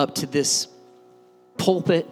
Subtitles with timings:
[0.00, 0.66] up to this
[1.58, 2.08] pulpit,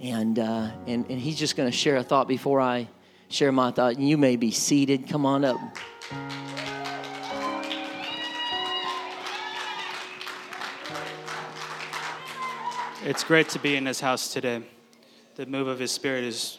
[0.00, 2.88] and, uh, and, and he's just going to share a thought before I
[3.28, 3.96] share my thought.
[3.96, 5.08] And You may be seated.
[5.08, 5.58] Come on up.
[13.04, 14.62] It's great to be in his house today.
[15.34, 16.58] The move of his spirit is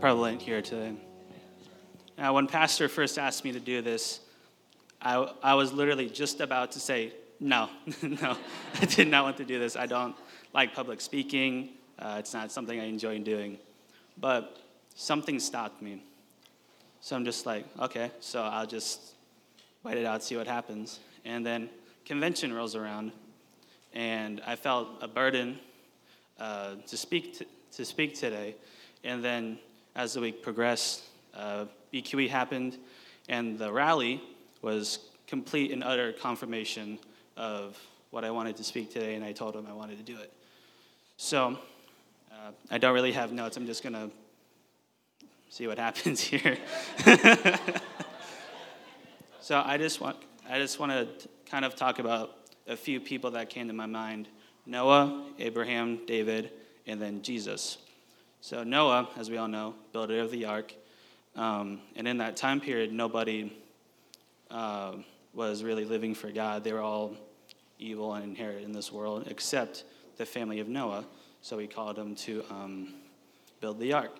[0.00, 0.94] prevalent here today.
[2.18, 4.18] Now, when Pastor first asked me to do this,
[5.00, 7.70] I, I was literally just about to say, no,
[8.02, 8.36] no,
[8.80, 9.74] I did not want to do this.
[9.74, 10.14] I don't
[10.52, 11.70] like public speaking.
[11.98, 13.58] Uh, it's not something I enjoy doing.
[14.18, 14.58] But
[14.94, 16.02] something stopped me.
[17.00, 19.14] So I'm just like, okay, so I'll just
[19.82, 21.00] wait it out, see what happens.
[21.24, 21.70] And then
[22.04, 23.12] convention rolls around,
[23.94, 25.58] and I felt a burden
[26.38, 28.54] uh, to, speak to, to speak today.
[29.02, 29.58] And then
[29.96, 31.04] as the week progressed,
[31.34, 32.76] uh, BQE happened,
[33.30, 34.22] and the rally
[34.60, 36.98] was complete and utter confirmation
[37.40, 37.80] of
[38.10, 40.30] what I wanted to speak today, and I told him I wanted to do it.
[41.16, 41.58] So
[42.30, 43.56] uh, I don't really have notes.
[43.56, 44.10] I'm just going to
[45.48, 46.58] see what happens here.
[49.40, 50.18] so I just want
[50.50, 51.08] I just want to
[51.50, 52.36] kind of talk about
[52.68, 54.28] a few people that came to my mind:
[54.66, 56.50] Noah, Abraham, David,
[56.86, 57.78] and then Jesus.
[58.42, 60.74] So Noah, as we all know, builder of the ark,
[61.36, 63.50] um, and in that time period, nobody
[64.50, 64.92] uh,
[65.32, 66.64] was really living for God.
[66.64, 67.16] They were all
[67.80, 69.84] evil and inherit in this world, except
[70.16, 71.04] the family of Noah.
[71.42, 72.94] So he called them to um,
[73.60, 74.12] build the ark.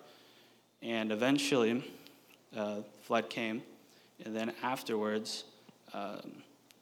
[0.81, 1.83] And eventually,
[2.57, 3.61] uh, flood came,
[4.25, 5.43] and then afterwards,
[5.93, 6.31] um,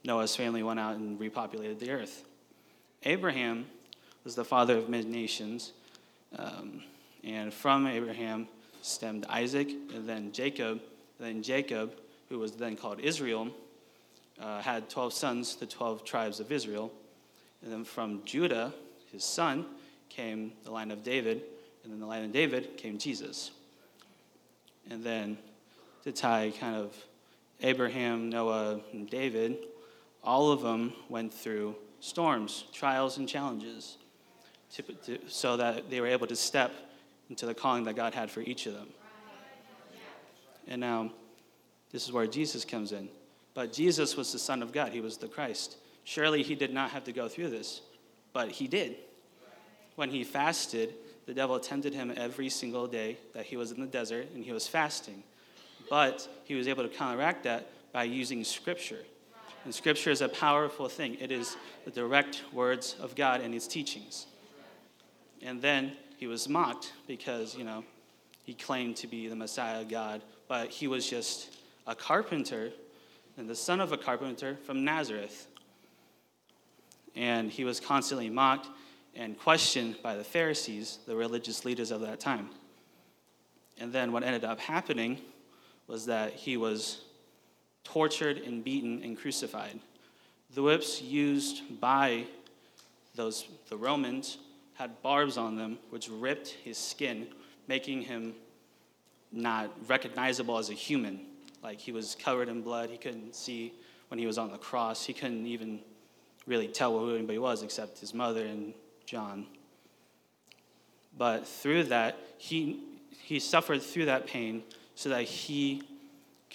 [0.05, 2.23] Noah's family went out and repopulated the earth.
[3.03, 3.65] Abraham
[4.23, 5.73] was the father of many nations,
[6.37, 6.83] um,
[7.23, 8.47] and from Abraham
[8.81, 10.81] stemmed Isaac, and then Jacob.
[11.17, 11.93] And then Jacob,
[12.29, 13.49] who was then called Israel,
[14.41, 16.91] uh, had 12 sons, the 12 tribes of Israel.
[17.61, 18.73] And then from Judah,
[19.11, 19.65] his son,
[20.09, 21.43] came the line of David,
[21.83, 23.51] and then the line of David came Jesus.
[24.89, 25.37] And then
[26.03, 26.95] to tie kind of
[27.61, 29.57] Abraham, Noah, and David,
[30.23, 33.97] all of them went through storms, trials, and challenges
[34.73, 36.71] to, to, so that they were able to step
[37.29, 38.87] into the calling that God had for each of them.
[40.67, 41.11] And now,
[41.91, 43.09] this is where Jesus comes in.
[43.59, 45.75] But Jesus was the Son of God, He was the Christ.
[46.05, 47.81] Surely He did not have to go through this,
[48.31, 48.95] but He did.
[49.97, 50.93] When He fasted,
[51.25, 54.53] the devil tempted him every single day that he was in the desert and he
[54.53, 55.23] was fasting.
[55.89, 59.03] But he was able to counteract that by using Scripture.
[59.65, 63.67] And Scripture is a powerful thing, it is the direct words of God and His
[63.67, 64.27] teachings.
[65.41, 67.83] And then he was mocked because, you know,
[68.45, 72.71] he claimed to be the Messiah God, but he was just a carpenter
[73.47, 75.47] the son of a carpenter from Nazareth.
[77.15, 78.67] And he was constantly mocked
[79.15, 82.49] and questioned by the Pharisees, the religious leaders of that time.
[83.79, 85.19] And then what ended up happening
[85.87, 87.01] was that he was
[87.83, 89.79] tortured and beaten and crucified.
[90.53, 92.25] The whips used by
[93.15, 94.37] those the Romans
[94.73, 97.27] had barbs on them which ripped his skin,
[97.67, 98.33] making him
[99.31, 101.25] not recognizable as a human.
[101.61, 103.73] Like he was covered in blood, he couldn't see
[104.07, 105.05] when he was on the cross.
[105.05, 105.79] He couldn't even
[106.45, 108.73] really tell who anybody was except his mother and
[109.05, 109.45] John.
[111.17, 112.79] But through that, he,
[113.21, 114.63] he suffered through that pain
[114.95, 115.83] so that he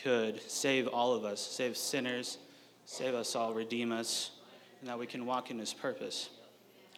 [0.02, 2.38] could save all of us, save sinners,
[2.84, 4.30] save us all, redeem us,
[4.80, 6.30] and that we can walk in his purpose.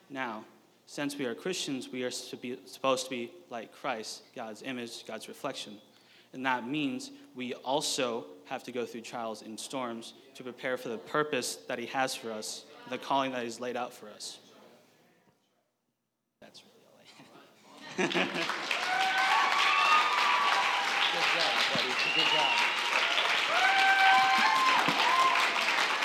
[0.08, 0.44] Now,
[0.86, 5.04] since we are Christians, we are to be, supposed to be like Christ, God's image,
[5.06, 5.78] God's reflection.
[6.36, 10.90] And that means we also have to go through trials and storms to prepare for
[10.90, 14.38] the purpose that He has for us, the calling that He's laid out for us.
[16.42, 18.52] That's really all I have.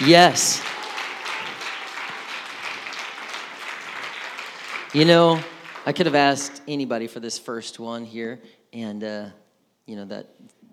[0.08, 0.64] Yes.
[4.94, 5.42] You know,
[5.86, 8.40] I could have asked anybody for this first one here,
[8.72, 9.26] and, uh,
[9.92, 10.28] you know, that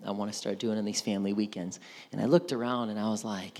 [0.05, 1.81] I want to start doing on these family weekends.
[2.13, 3.59] And I looked around and I was like,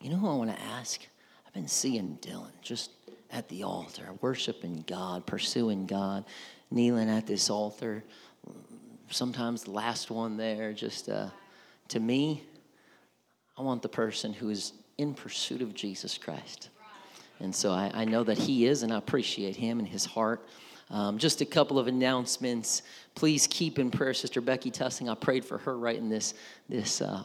[0.00, 1.04] you know who I want to ask?
[1.44, 2.92] I've been seeing Dylan just
[3.32, 6.24] at the altar, worshiping God, pursuing God,
[6.70, 8.04] kneeling at this altar.
[9.10, 11.30] Sometimes the last one there, just uh,
[11.88, 12.44] to me,
[13.58, 16.68] I want the person who is in pursuit of Jesus Christ.
[17.40, 20.46] And so I, I know that he is, and I appreciate him and his heart.
[20.90, 22.82] Um, just a couple of announcements.
[23.14, 25.08] Please keep in prayer Sister Becky Tussing.
[25.08, 26.34] I prayed for her right in this,
[26.68, 27.22] this, uh,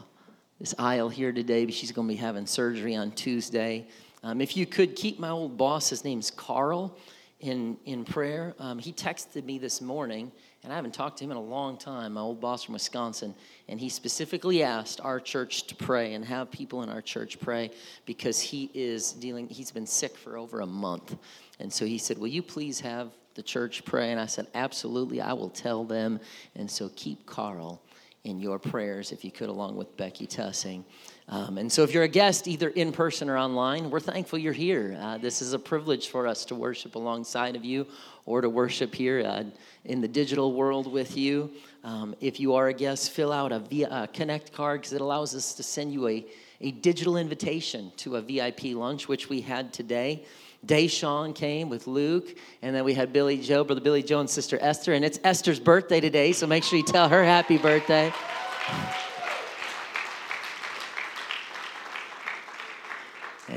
[0.59, 1.65] this aisle here today.
[1.65, 3.87] But she's going to be having surgery on Tuesday.
[4.23, 6.97] Um, if you could keep my old boss, his name's Carl,
[7.39, 8.55] in, in prayer.
[8.59, 10.31] Um, he texted me this morning,
[10.63, 13.35] and I haven't talked to him in a long time, my old boss from Wisconsin,
[13.67, 17.71] and he specifically asked our church to pray and have people in our church pray
[18.05, 21.15] because he is dealing, he's been sick for over a month.
[21.59, 24.11] And so he said, Will you please have the church pray?
[24.11, 26.19] And I said, Absolutely, I will tell them.
[26.55, 27.81] And so keep Carl
[28.27, 30.83] in your prayers, if you could, along with Becky Tussing.
[31.29, 34.53] Um, and so, if you're a guest, either in person or online, we're thankful you're
[34.53, 34.97] here.
[34.99, 37.87] Uh, this is a privilege for us to worship alongside of you
[38.25, 39.43] or to worship here uh,
[39.85, 41.51] in the digital world with you.
[41.83, 45.01] Um, if you are a guest, fill out a via, uh, Connect card because it
[45.01, 46.25] allows us to send you a,
[46.59, 50.25] a digital invitation to a VIP lunch, which we had today.
[50.65, 54.57] Deshawn came with Luke, and then we had Billy Joe, brother Billy Joe, and sister
[54.59, 54.93] Esther.
[54.93, 58.11] And it's Esther's birthday today, so make sure you tell her happy birthday.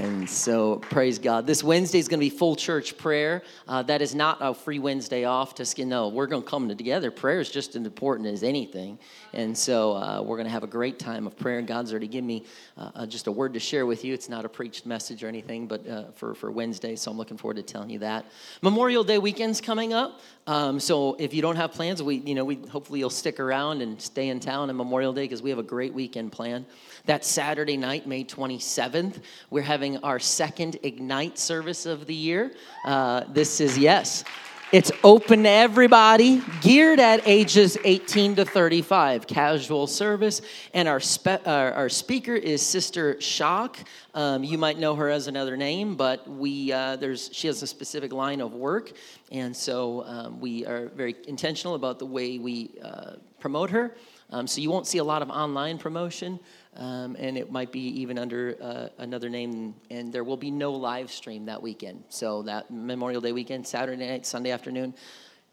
[0.00, 1.46] And so, praise God.
[1.46, 3.42] This Wednesday is going to be full church prayer.
[3.68, 5.90] Uh, that is not a free Wednesday off to skin.
[5.90, 7.10] No, we're going to come together.
[7.10, 8.98] Prayer is just as important as anything.
[9.34, 11.60] And so, uh, we're going to have a great time of prayer.
[11.60, 12.46] God's already given me
[12.78, 14.14] uh, uh, just a word to share with you.
[14.14, 16.96] It's not a preached message or anything, but uh, for, for Wednesday.
[16.96, 18.24] So, I'm looking forward to telling you that.
[18.62, 20.22] Memorial Day weekend's coming up.
[20.46, 23.82] Um, so, if you don't have plans, we, you know, we hopefully you'll stick around
[23.82, 26.64] and stay in town on Memorial Day because we have a great weekend plan.
[27.04, 29.20] That Saturday night, May 27th,
[29.50, 32.52] we're having our second Ignite service of the year.
[32.84, 34.24] Uh, this is, yes,
[34.72, 40.42] it's open to everybody, geared at ages 18 to 35, casual service.
[40.72, 43.78] And our, spe- our, our speaker is Sister Shock.
[44.14, 47.66] Um, you might know her as another name, but we, uh, there's, she has a
[47.66, 48.92] specific line of work.
[49.32, 53.96] And so um, we are very intentional about the way we uh, promote her.
[54.30, 56.38] Um, so you won't see a lot of online promotion
[56.76, 59.74] um, and it might be even under uh, another name.
[59.90, 62.04] And there will be no live stream that weekend.
[62.08, 64.94] So that Memorial Day weekend, Saturday night, Sunday afternoon,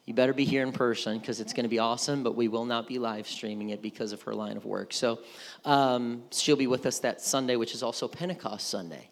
[0.05, 2.23] you better be here in person because it's going to be awesome.
[2.23, 4.93] But we will not be live streaming it because of her line of work.
[4.93, 5.19] So
[5.65, 9.09] um, she'll be with us that Sunday, which is also Pentecost Sunday.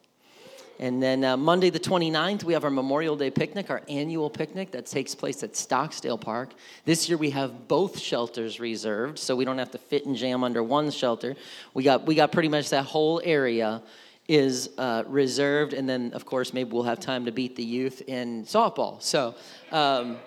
[0.79, 4.71] And then uh, Monday, the 29th, we have our Memorial Day picnic, our annual picnic
[4.71, 6.53] that takes place at Stocksdale Park.
[6.83, 10.43] This year, we have both shelters reserved, so we don't have to fit and jam
[10.43, 11.35] under one shelter.
[11.73, 13.81] We got, we got pretty much that whole area
[14.27, 15.73] is uh, reserved.
[15.73, 19.01] And then, of course, maybe we'll have time to beat the youth in softball.
[19.01, 19.35] So,
[19.71, 20.17] um,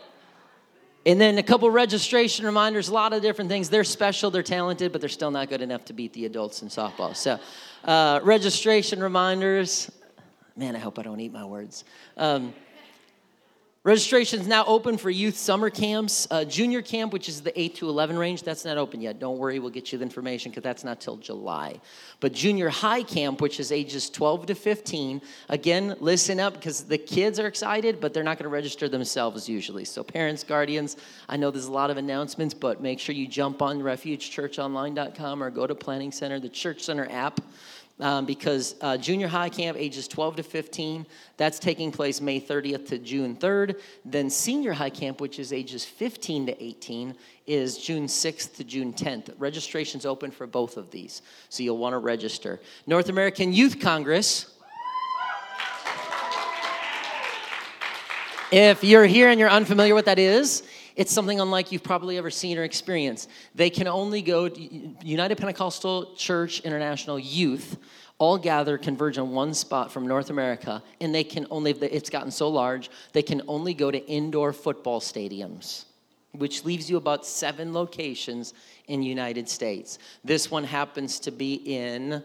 [1.05, 3.69] and then a couple registration reminders, a lot of different things.
[3.71, 6.69] They're special, they're talented, but they're still not good enough to beat the adults in
[6.69, 7.15] softball.
[7.17, 7.39] So,
[7.85, 9.91] uh, registration reminders
[10.59, 11.85] Man, I hope I don't eat my words.
[12.17, 12.53] Um,
[13.85, 16.27] Registration is now open for youth summer camps.
[16.31, 19.21] Uh, junior camp, which is the 8 to 11 range, that's not open yet.
[19.21, 21.81] Don't worry, we'll get you the information because that's not till July.
[22.19, 26.99] But junior high camp, which is ages 12 to 15, again, listen up because the
[26.99, 29.85] kids are excited, but they're not going to register themselves usually.
[29.85, 30.97] So, parents, guardians,
[31.29, 35.51] I know there's a lot of announcements, but make sure you jump on refugechurchonline.com or
[35.51, 37.41] go to Planning Center, the Church Center app
[38.01, 41.07] um, because uh, junior high camp ages 12 to 15
[41.37, 45.85] that's taking place may 30th to june 3rd then senior high camp which is ages
[45.85, 47.15] 15 to 18
[47.47, 51.93] is june 6th to june 10th registration's open for both of these so you'll want
[51.93, 52.61] to register.
[52.87, 54.55] North american youth congress
[58.51, 60.63] if you're here and you're unfamiliar what that is
[60.99, 63.31] it's something unlike you've probably ever seen or experienced.
[63.55, 64.51] They can only go
[65.03, 67.79] United Pentecostal Church International Youth
[68.19, 72.33] all gather, converge on one spot from North America, and they can only, it's gotten
[72.33, 75.85] so large, they can only go to indoor football stadiums,
[76.33, 78.55] which leaves you about seven locations
[78.89, 80.01] in United States.
[80.25, 82.25] This one happens to be in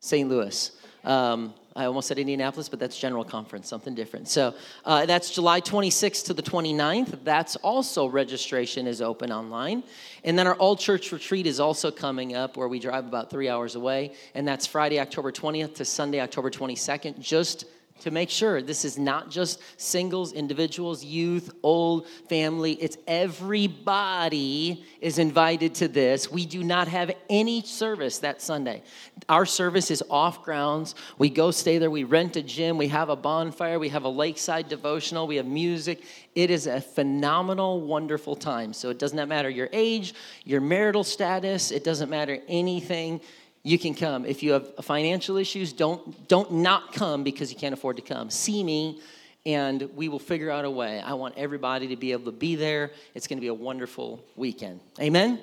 [0.00, 0.26] St.
[0.26, 0.72] Louis.
[1.04, 4.26] Um, I almost said Indianapolis, but that's General Conference, something different.
[4.26, 4.52] So
[4.84, 7.22] uh, that's July 26th to the 29th.
[7.22, 9.84] That's also registration is open online.
[10.24, 13.48] And then our All Church Retreat is also coming up, where we drive about three
[13.48, 14.14] hours away.
[14.34, 17.64] And that's Friday, October 20th to Sunday, October 22nd, just
[18.00, 22.72] to make sure this is not just singles, individuals, youth, old, family.
[22.74, 26.30] It's everybody is invited to this.
[26.30, 28.82] We do not have any service that Sunday.
[29.28, 30.94] Our service is off grounds.
[31.18, 31.90] We go stay there.
[31.90, 32.78] We rent a gym.
[32.78, 33.78] We have a bonfire.
[33.78, 35.26] We have a lakeside devotional.
[35.26, 36.02] We have music.
[36.34, 38.72] It is a phenomenal, wonderful time.
[38.72, 40.14] So it does not matter your age,
[40.44, 43.20] your marital status, it doesn't matter anything
[43.68, 44.24] you can come.
[44.24, 48.30] If you have financial issues, don't don't not come because you can't afford to come.
[48.30, 49.00] See me
[49.44, 51.00] and we will figure out a way.
[51.00, 52.92] I want everybody to be able to be there.
[53.14, 54.80] It's going to be a wonderful weekend.
[54.98, 55.24] Amen.
[55.24, 55.40] Amen.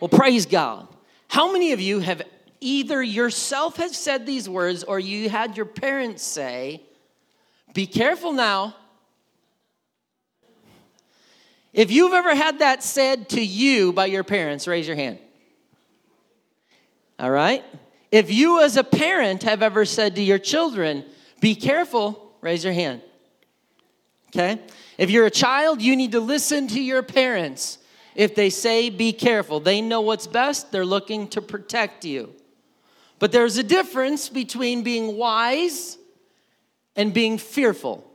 [0.00, 0.88] Well, praise God.
[1.28, 2.22] How many of you have
[2.60, 6.82] either yourself have said these words or you had your parents say,
[7.72, 8.76] Be careful now.
[11.72, 15.18] If you've ever had that said to you by your parents, raise your hand.
[17.18, 17.64] All right?
[18.10, 21.04] If you, as a parent, have ever said to your children,
[21.40, 23.02] Be careful, raise your hand.
[24.28, 24.60] Okay?
[24.98, 27.78] If you're a child, you need to listen to your parents.
[28.14, 32.32] If they say, Be careful, they know what's best, they're looking to protect you.
[33.18, 35.98] But there's a difference between being wise
[36.96, 38.08] and being fearful.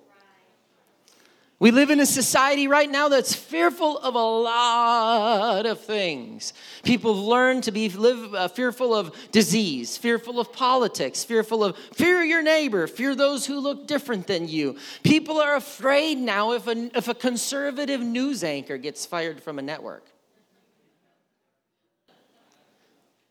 [1.62, 6.54] We live in a society right now that's fearful of a lot of things.
[6.84, 12.24] People learn to be live uh, fearful of disease, fearful of politics, fearful of fear
[12.24, 14.78] your neighbor, fear those who look different than you.
[15.04, 19.62] People are afraid now if a, if a conservative news anchor gets fired from a
[19.62, 20.06] network.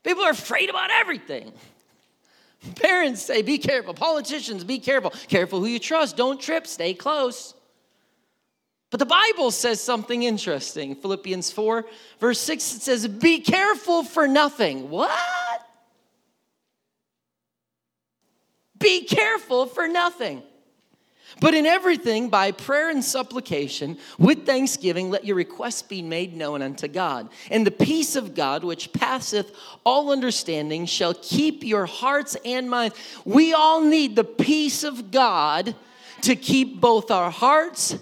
[0.05, 1.51] People are afraid about everything.
[2.77, 3.95] Parents say, be careful.
[3.95, 5.15] Politicians, be careful.
[5.29, 6.19] Careful who you trust.
[6.19, 6.67] Don't trip.
[6.67, 7.55] Stay close.
[8.90, 10.95] But the Bible says something interesting.
[10.95, 11.85] Philippians 4,
[12.21, 14.88] verse 6, it says, Be careful for nothing.
[14.88, 15.11] What?
[18.78, 20.42] Be careful for nothing.
[21.40, 26.62] But in everything, by prayer and supplication, with thanksgiving, let your requests be made known
[26.62, 27.28] unto God.
[27.50, 29.52] And the peace of God, which passeth
[29.85, 32.97] all understanding, shall keep your hearts and minds.
[33.26, 35.75] We all need the peace of God
[36.23, 37.97] to keep both our hearts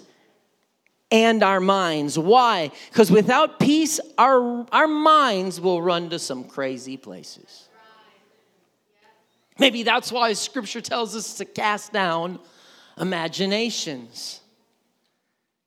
[1.11, 2.17] and our minds.
[2.19, 2.71] Why?
[2.89, 7.69] Because without peace, our, our minds will run to some crazy places.
[9.59, 12.39] Maybe that's why scripture tells us to cast down
[12.99, 14.41] imaginations.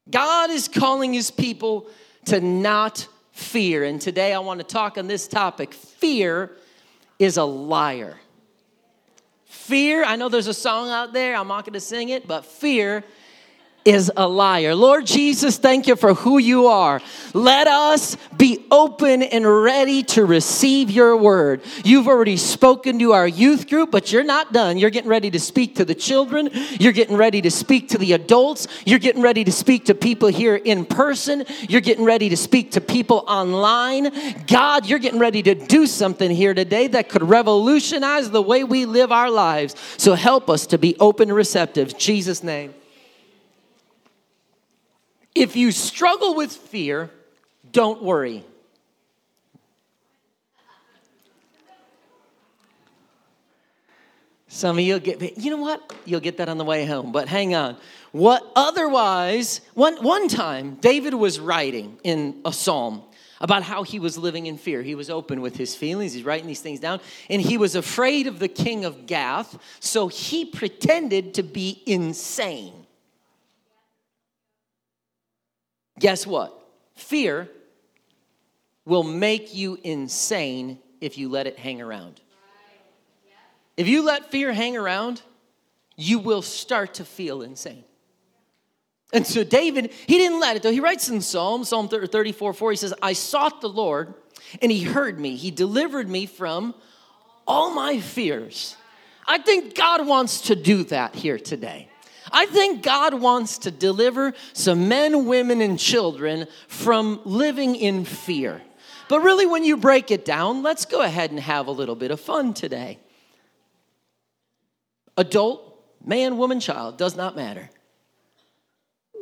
[0.09, 1.89] God is calling his people
[2.27, 3.85] to not fear.
[3.85, 5.73] And today I want to talk on this topic.
[5.73, 6.53] Fear
[7.19, 8.17] is a liar.
[9.47, 12.45] Fear, I know there's a song out there, I'm not going to sing it, but
[12.45, 13.05] fear
[13.91, 14.75] is a liar.
[14.75, 17.01] Lord Jesus, thank you for who you are.
[17.35, 21.63] Let us be open and ready to receive your word.
[21.85, 24.79] You've already spoken to our youth group, but you're not done.
[24.79, 26.51] You're getting ready to speak to the children.
[26.79, 28.69] You're getting ready to speak to the adults.
[28.87, 31.45] You're getting ready to speak to people here in person.
[31.69, 34.13] You're getting ready to speak to people online.
[34.47, 38.87] God, you're getting ready to do something here today that could revolutionize the way we
[38.87, 39.75] live our lives.
[39.97, 41.99] So help us to be open and receptive.
[41.99, 42.75] Jesus' name.
[45.35, 47.11] If you struggle with fear,
[47.71, 48.45] don't worry.
[54.49, 55.93] Some of you'll get, you know what?
[56.05, 57.77] You'll get that on the way home, but hang on.
[58.11, 63.05] What otherwise, one, one time, David was writing in a psalm
[63.41, 64.83] about how he was living in fear.
[64.83, 68.27] He was open with his feelings, he's writing these things down, and he was afraid
[68.27, 72.80] of the king of Gath, so he pretended to be insane.
[76.01, 76.59] Guess what?
[76.95, 77.49] Fear
[78.85, 82.21] will make you insane if you let it hang around.
[83.77, 85.23] If you let fear hang around,
[85.97, 87.85] you will start to feel insane.
[89.13, 90.73] And so David, he didn't let it though.
[90.73, 94.15] He writes in Psalm, Psalm 34 4, he says, I sought the Lord
[94.63, 95.37] and he heard me.
[95.37, 96.75] He delivered me from
[97.47, 98.77] all my fears.
[99.27, 101.90] I think God wants to do that here today.
[102.33, 108.63] I think God wants to deliver some men, women, and children from living in fear.
[109.09, 112.11] But really, when you break it down, let's go ahead and have a little bit
[112.11, 112.99] of fun today.
[115.17, 117.71] Adult, man, woman, child, does not matter.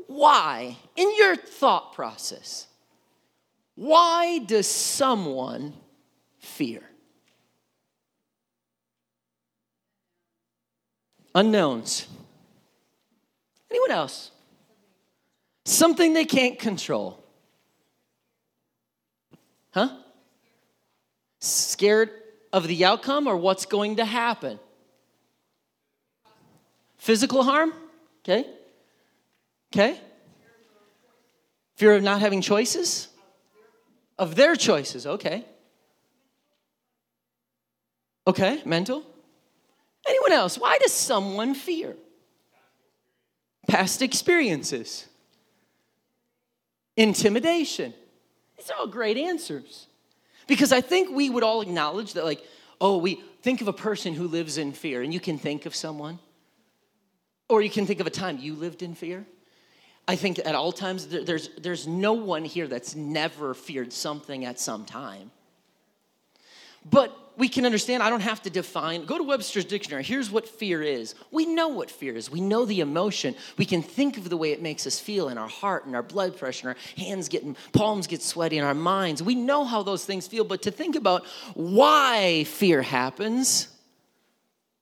[0.06, 2.66] Why, in your thought process,
[3.74, 5.72] why does someone
[6.38, 6.82] fear?
[11.34, 12.06] Unknowns.
[13.78, 14.32] Anyone else?
[15.64, 17.22] Something they can't control.
[19.70, 19.90] Huh?
[21.38, 22.10] Scared
[22.52, 24.58] of the outcome or what's going to happen?
[26.96, 27.72] Physical harm?
[28.24, 28.46] Okay.
[29.72, 30.00] Okay.
[31.76, 33.06] Fear of not having choices?
[34.18, 35.44] Of their choices, okay.
[38.26, 39.04] Okay, mental.
[40.08, 40.58] Anyone else?
[40.58, 41.94] Why does someone fear?
[43.66, 45.06] Past experiences,
[46.96, 47.92] intimidation.
[48.56, 49.86] These are all great answers.
[50.46, 52.42] Because I think we would all acknowledge that, like,
[52.80, 55.74] oh, we think of a person who lives in fear, and you can think of
[55.74, 56.18] someone,
[57.48, 59.26] or you can think of a time you lived in fear.
[60.06, 64.58] I think at all times, there's, there's no one here that's never feared something at
[64.58, 65.30] some time.
[66.90, 68.02] But we can understand.
[68.02, 69.04] I don't have to define.
[69.04, 70.02] Go to Webster's dictionary.
[70.02, 71.14] Here's what fear is.
[71.30, 72.30] We know what fear is.
[72.30, 73.36] We know the emotion.
[73.56, 76.02] We can think of the way it makes us feel in our heart and our
[76.02, 79.22] blood pressure and our hands getting, palms get sweaty in our minds.
[79.22, 83.68] We know how those things feel, but to think about why fear happens,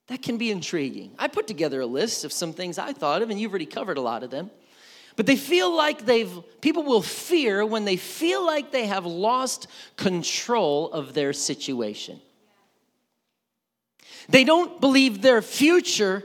[0.06, 1.12] that can be intriguing.
[1.18, 3.98] I put together a list of some things I thought of, and you've already covered
[3.98, 4.50] a lot of them.
[5.14, 6.32] But they feel like they've,
[6.62, 12.20] people will fear when they feel like they have lost control of their situation.
[14.28, 16.24] They don't believe their future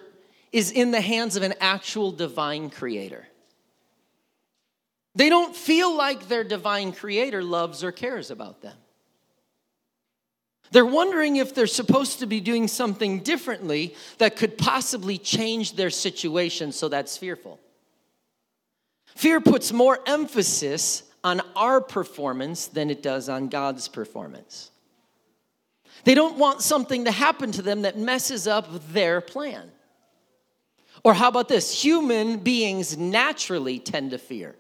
[0.52, 3.28] is in the hands of an actual divine creator.
[5.16, 8.76] They don't feel like their divine creator loves or cares about them.
[10.72, 15.90] They're wondering if they're supposed to be doing something differently that could possibly change their
[15.90, 17.60] situation, so that's fearful.
[19.16, 24.71] Fear puts more emphasis on our performance than it does on God's performance.
[26.04, 29.72] They don't want something to happen to them that messes up their plan.
[31.04, 31.84] Or how about this?
[31.84, 34.56] Human beings naturally tend to fear.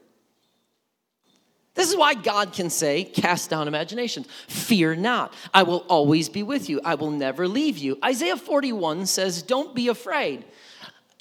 [1.74, 4.28] This is why God can say, Cast down imaginations.
[4.48, 5.34] Fear not.
[5.54, 6.82] I will always be with you.
[6.84, 7.98] I will never leave you.
[8.04, 10.46] Isaiah 41 says, Don't be afraid.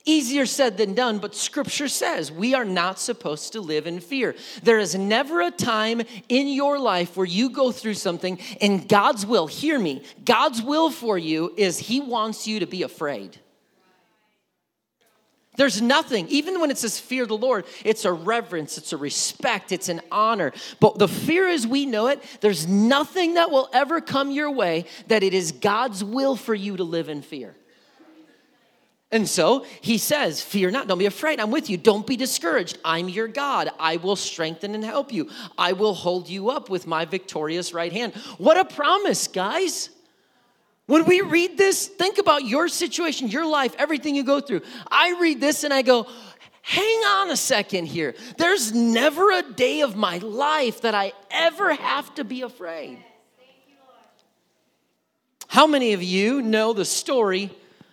[0.07, 4.35] Easier said than done, but scripture says we are not supposed to live in fear.
[4.63, 9.27] There is never a time in your life where you go through something and God's
[9.27, 13.39] will, hear me, God's will for you is He wants you to be afraid.
[15.57, 19.73] There's nothing, even when it says fear the Lord, it's a reverence, it's a respect,
[19.73, 20.53] it's an honor.
[20.79, 24.87] But the fear as we know it, there's nothing that will ever come your way
[25.09, 27.55] that it is God's will for you to live in fear.
[29.13, 31.41] And so he says, Fear not, don't be afraid.
[31.41, 31.77] I'm with you.
[31.77, 32.79] Don't be discouraged.
[32.85, 33.71] I'm your God.
[33.79, 35.29] I will strengthen and help you.
[35.59, 38.15] I will hold you up with my victorious right hand.
[38.39, 39.91] What a promise, guys.
[40.87, 44.63] When we read this, think about your situation, your life, everything you go through.
[44.91, 46.07] I read this and I go,
[46.63, 48.15] hang on a second here.
[48.39, 52.99] There's never a day of my life that I ever have to be afraid.
[55.49, 57.51] How many of you know the story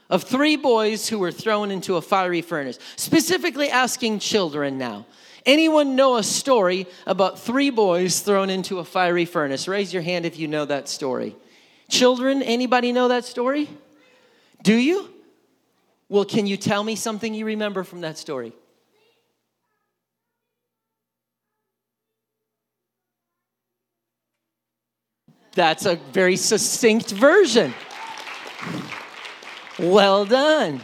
[0.10, 5.06] of three boys who were thrown into a fiery furnace, specifically asking children now.
[5.46, 9.68] Anyone know a story about three boys thrown into a fiery furnace?
[9.68, 11.36] Raise your hand if you know that story.
[11.90, 13.70] Children, anybody know that story?
[14.62, 15.10] Do you?
[16.10, 18.54] Well, can you tell me something you remember from that story?
[25.54, 27.74] That's a very succinct version.
[29.80, 30.82] Well done.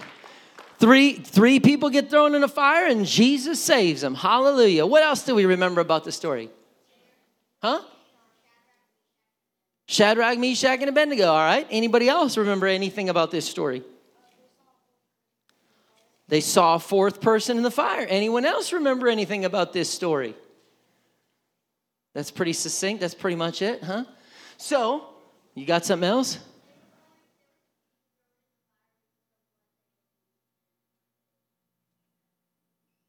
[0.80, 4.16] Three, three people get thrown in a fire and Jesus saves them.
[4.16, 4.86] Hallelujah.
[4.86, 6.50] What else do we remember about the story?
[7.62, 7.82] Huh?
[9.88, 11.28] Shadrach, Meshach, and Abednego.
[11.28, 11.66] All right.
[11.70, 13.84] Anybody else remember anything about this story?
[16.28, 18.06] They saw a fourth person in the fire.
[18.10, 20.36] Anyone else remember anything about this story?
[22.14, 23.02] That's pretty succinct.
[23.02, 24.06] That's pretty much it, huh?
[24.58, 25.08] So,
[25.56, 26.40] you got something else?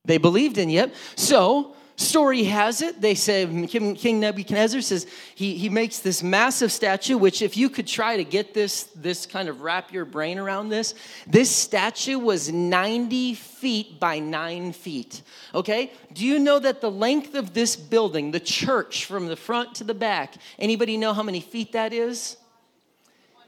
[0.05, 0.93] They believed in yet.
[1.15, 7.17] So, story has it, they say, King Nebuchadnezzar says, he, he makes this massive statue,
[7.17, 10.69] which if you could try to get this, this kind of wrap your brain around
[10.69, 10.93] this,
[11.25, 15.21] this statue was 90 feet by nine feet.
[15.53, 15.91] Okay?
[16.13, 19.83] Do you know that the length of this building, the church from the front to
[19.83, 22.37] the back, anybody know how many feet that is?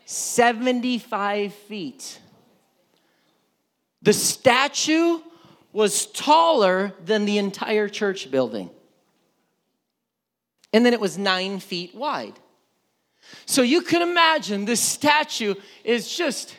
[0.05, 2.19] 75 feet.
[4.01, 5.19] The statue
[5.73, 8.69] was taller than the entire church building.
[10.73, 12.39] And then it was nine feet wide.
[13.45, 16.55] So you can imagine this statue is just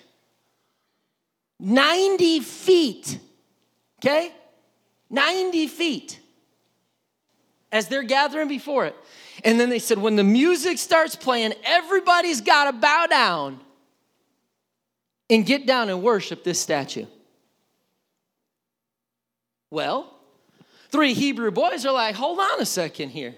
[1.61, 3.19] 90 feet,
[3.99, 4.33] okay?
[5.11, 6.21] 90 feet
[7.73, 8.97] as they're gathering before it.
[9.45, 13.61] And then they said, when the music starts playing, everybody's got to bow down
[15.31, 17.07] and get down and worship this statue.
[19.71, 20.13] Well,
[20.91, 23.35] three Hebrew boys are like, hold on a second here.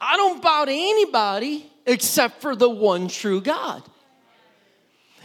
[0.00, 3.82] I don't bow to anybody except for the one true God.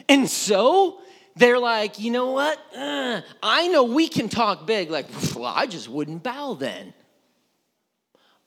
[0.09, 0.99] And so
[1.35, 2.59] they're like, you know what?
[2.75, 6.93] Uh, I know we can talk big, like, well, I just wouldn't bow then.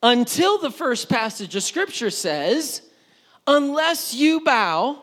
[0.02, 2.82] Until the first passage of scripture says,
[3.46, 5.02] unless you bow,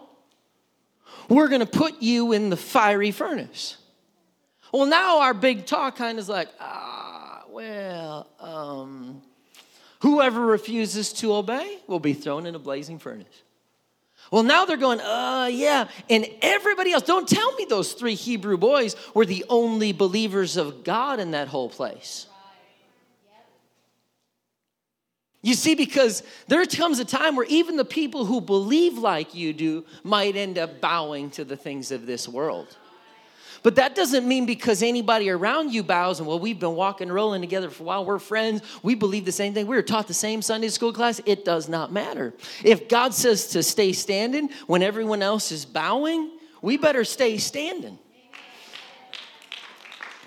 [1.27, 3.77] we're going to put you in the fiery furnace.
[4.73, 9.21] Well, now our big talk kind of is like, ah, well, um,
[10.01, 13.43] whoever refuses to obey will be thrown in a blazing furnace.
[14.31, 15.88] Well, now they're going, uh, yeah.
[16.09, 20.83] And everybody else, don't tell me those three Hebrew boys were the only believers of
[20.83, 22.25] God in that whole place.
[25.43, 29.53] You see, because there comes a time where even the people who believe like you
[29.53, 32.75] do might end up bowing to the things of this world.
[33.63, 37.15] But that doesn't mean because anybody around you bows and, well, we've been walking and
[37.15, 40.08] rolling together for a while, we're friends, we believe the same thing, we were taught
[40.08, 42.34] the same Sunday school class, it does not matter.
[42.63, 46.30] If God says to stay standing when everyone else is bowing,
[46.62, 47.97] we better stay standing.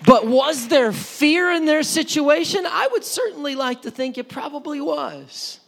[0.05, 2.65] But was there fear in their situation?
[2.65, 5.59] I would certainly like to think it probably was.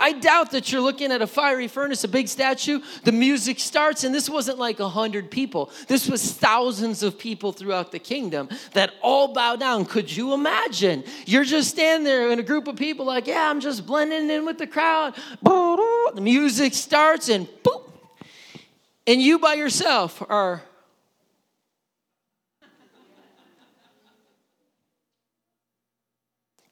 [0.00, 4.04] I doubt that you're looking at a fiery furnace, a big statue, the music starts,
[4.04, 5.70] and this wasn't like a hundred people.
[5.88, 9.84] This was thousands of people throughout the kingdom that all bow down.
[9.84, 11.02] Could you imagine?
[11.26, 14.46] You're just standing there in a group of people, like, yeah, I'm just blending in
[14.46, 15.14] with the crowd.
[15.42, 17.90] The music starts, and boop.
[19.06, 20.62] And you by yourself are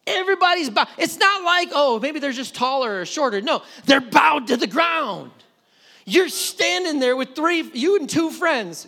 [0.07, 0.87] Everybody's bowed.
[0.97, 3.41] It's not like, oh, maybe they're just taller or shorter.
[3.41, 5.31] No, they're bowed to the ground.
[6.05, 8.87] You're standing there with three, you and two friends.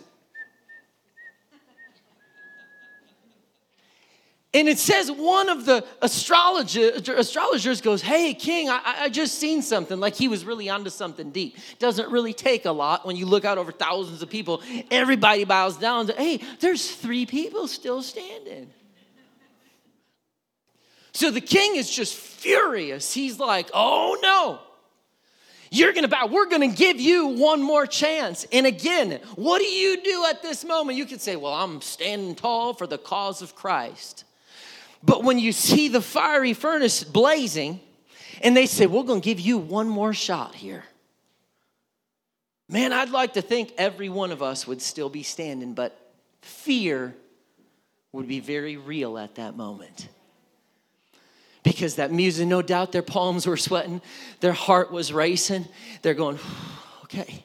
[4.52, 9.62] And it says one of the astrologer, astrologers goes, Hey, King, I, I just seen
[9.62, 10.00] something.
[10.00, 11.56] Like he was really onto something deep.
[11.78, 14.60] Doesn't really take a lot when you look out over thousands of people.
[14.90, 16.08] Everybody bows down.
[16.08, 18.72] Hey, there's three people still standing.
[21.20, 23.12] So the king is just furious.
[23.12, 24.58] He's like, oh no.
[25.70, 26.28] You're gonna bow.
[26.32, 28.46] We're gonna give you one more chance.
[28.50, 30.96] And again, what do you do at this moment?
[30.96, 34.24] You could say, Well, I'm standing tall for the cause of Christ.
[35.02, 37.80] But when you see the fiery furnace blazing,
[38.40, 40.84] and they say, We're gonna give you one more shot here.
[42.66, 47.14] Man, I'd like to think every one of us would still be standing, but fear
[48.10, 50.08] would be very real at that moment
[51.62, 54.00] because that music, no doubt their palms were sweating,
[54.40, 55.66] their heart was racing.
[56.02, 56.38] They're going,
[57.04, 57.44] okay,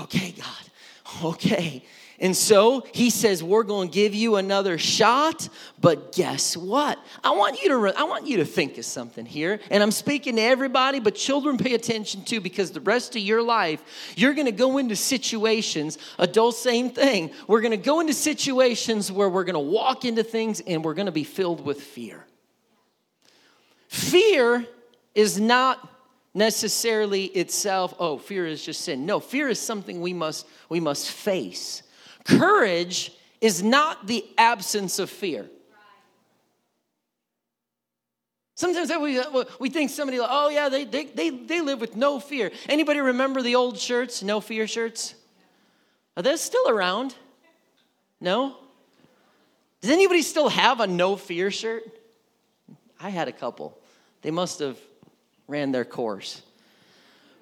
[0.00, 1.84] okay, God, okay.
[2.18, 5.48] And so he says, We're going to give you another shot,
[5.80, 6.98] but guess what?
[7.22, 9.60] I want you to I want you to think of something here.
[9.70, 13.42] And I'm speaking to everybody, but children pay attention too, because the rest of your
[13.42, 17.30] life, you're gonna go into situations, adults, same thing.
[17.46, 21.24] We're gonna go into situations where we're gonna walk into things and we're gonna be
[21.24, 22.24] filled with fear.
[23.96, 24.66] Fear
[25.14, 25.88] is not
[26.34, 29.06] necessarily itself, oh, fear is just sin.
[29.06, 31.82] No, fear is something we must we must face.
[32.24, 35.46] Courage is not the absence of fear.
[38.54, 39.18] Sometimes we,
[39.58, 42.50] we think somebody, like, oh yeah, they, they, they, they live with no fear.
[42.68, 45.14] Anybody remember the old shirts, no fear shirts?
[46.18, 47.14] Are those still around?
[48.20, 48.56] No?
[49.80, 51.82] Does anybody still have a no fear shirt?
[53.00, 53.78] I had a couple.
[54.26, 54.76] They must have
[55.46, 56.42] ran their course.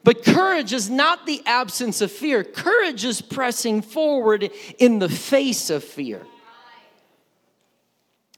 [0.02, 2.44] But courage is not the absence of fear.
[2.44, 6.20] Courage is pressing forward in the face of fear.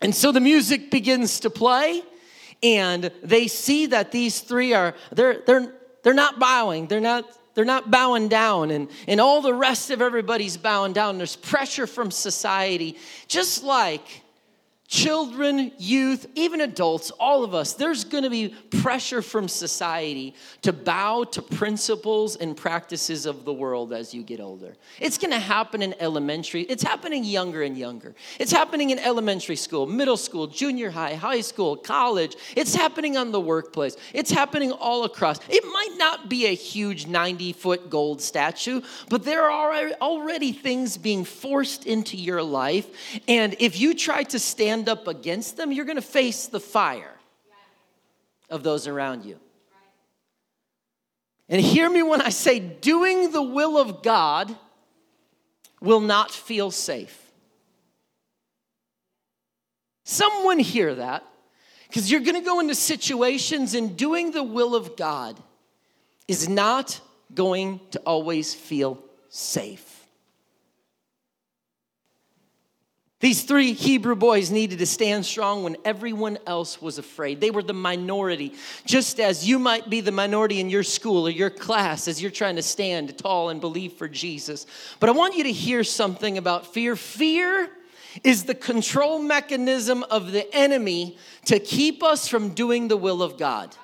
[0.00, 2.04] And so the music begins to play,
[2.62, 6.86] and they see that these three are they're they're they're not bowing.
[6.86, 11.18] They're not they're not bowing down and, and all the rest of everybody's bowing down.
[11.18, 14.22] There's pressure from society, just like
[14.88, 20.72] children, youth, even adults, all of us, there's going to be pressure from society to
[20.72, 24.76] bow to principles and practices of the world as you get older.
[25.00, 28.14] It's going to happen in elementary, it's happening younger and younger.
[28.38, 32.36] It's happening in elementary school, middle school, junior high, high school, college.
[32.54, 33.96] It's happening on the workplace.
[34.12, 35.40] It's happening all across.
[35.48, 40.96] It might not be a huge 90 foot gold statue, but there are already things
[40.96, 42.86] being forced into your life.
[43.26, 46.60] And if you try to stand stand up against them, you're going to face the
[46.60, 47.14] fire
[48.50, 49.38] of those around you.
[51.48, 54.54] And hear me when I say, doing the will of God
[55.80, 57.22] will not feel safe.
[60.04, 61.24] Someone hear that
[61.88, 65.40] because you're going to go into situations and doing the will of God
[66.28, 67.00] is not
[67.34, 69.95] going to always feel safe.
[73.26, 77.40] These three Hebrew boys needed to stand strong when everyone else was afraid.
[77.40, 81.30] They were the minority, just as you might be the minority in your school or
[81.30, 84.64] your class as you're trying to stand tall and believe for Jesus.
[85.00, 86.94] But I want you to hear something about fear.
[86.94, 87.68] Fear
[88.22, 93.38] is the control mechanism of the enemy to keep us from doing the will of
[93.38, 93.74] God.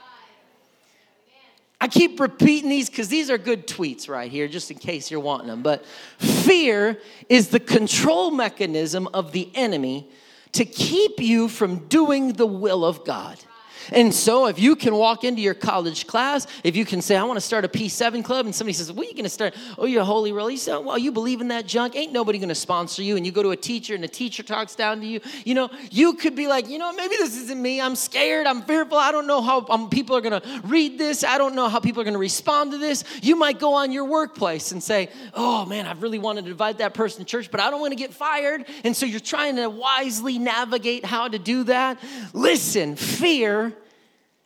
[1.82, 5.18] I keep repeating these because these are good tweets right here, just in case you're
[5.18, 5.62] wanting them.
[5.62, 5.84] But
[6.16, 10.08] fear is the control mechanism of the enemy
[10.52, 13.36] to keep you from doing the will of God.
[13.90, 17.24] And so, if you can walk into your college class, if you can say, I
[17.24, 19.54] want to start a P7 club, and somebody says, What are you going to start?
[19.78, 20.50] Oh, you're a holy roll.
[20.50, 21.96] You say, Well, you believe in that junk?
[21.96, 23.16] Ain't nobody going to sponsor you.
[23.16, 25.20] And you go to a teacher, and the teacher talks down to you.
[25.44, 27.80] You know, you could be like, You know, maybe this isn't me.
[27.80, 28.46] I'm scared.
[28.46, 28.98] I'm fearful.
[28.98, 31.24] I don't know how um, people are going to read this.
[31.24, 33.04] I don't know how people are going to respond to this.
[33.22, 36.78] You might go on your workplace and say, Oh, man, I've really wanted to invite
[36.78, 38.66] that person to church, but I don't want to get fired.
[38.84, 41.98] And so you're trying to wisely navigate how to do that.
[42.32, 43.71] Listen, fear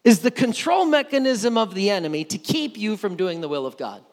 [0.07, 3.77] is the control mechanism of the enemy to keep you from doing the will of
[3.77, 4.05] God.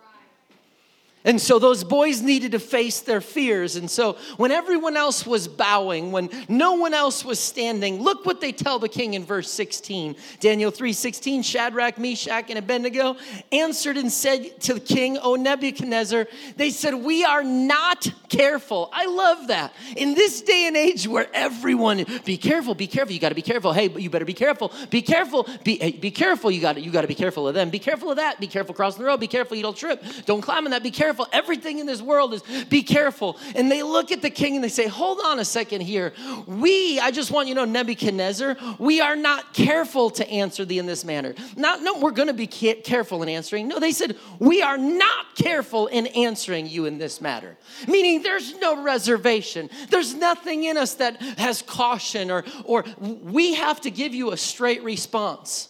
[1.26, 3.78] And so those boys needed to face their fears.
[3.78, 8.42] And so when everyone else was bowing, when no one else was standing, look what
[8.42, 10.18] they tell the king in verse 16.
[10.42, 13.16] Daniel 3:16, Shadrach, Meshach, and Abednego
[13.54, 18.90] answered and said to the king, O Nebuchadnezzar, they said, We are not careful.
[18.92, 19.74] I love that.
[19.96, 23.72] In this day and age where everyone, be careful, be careful, you gotta be careful.
[23.72, 27.08] Hey, you better be careful, be careful, be, hey, be careful, you gotta, you gotta
[27.08, 27.70] be careful of them.
[27.70, 30.42] Be careful of that, be careful crossing the road, be careful you don't trip, don't
[30.42, 31.28] climb on that, be careful careful.
[31.32, 33.38] Everything in this world is be careful.
[33.56, 36.13] And they look at the king and they say, Hold on a second here.
[36.47, 40.80] We, I just want you to know, Nebuchadnezzar, we are not careful to answer thee
[40.80, 41.36] in this manner.
[41.56, 43.67] Not, no, we're going to be careful in answering.
[43.67, 47.56] No, they said, We are not careful in answering you in this matter.
[47.88, 49.69] Meaning there's no reservation.
[49.89, 54.38] There's nothing in us that has caution or, or we have to give you a
[54.38, 55.69] straight response.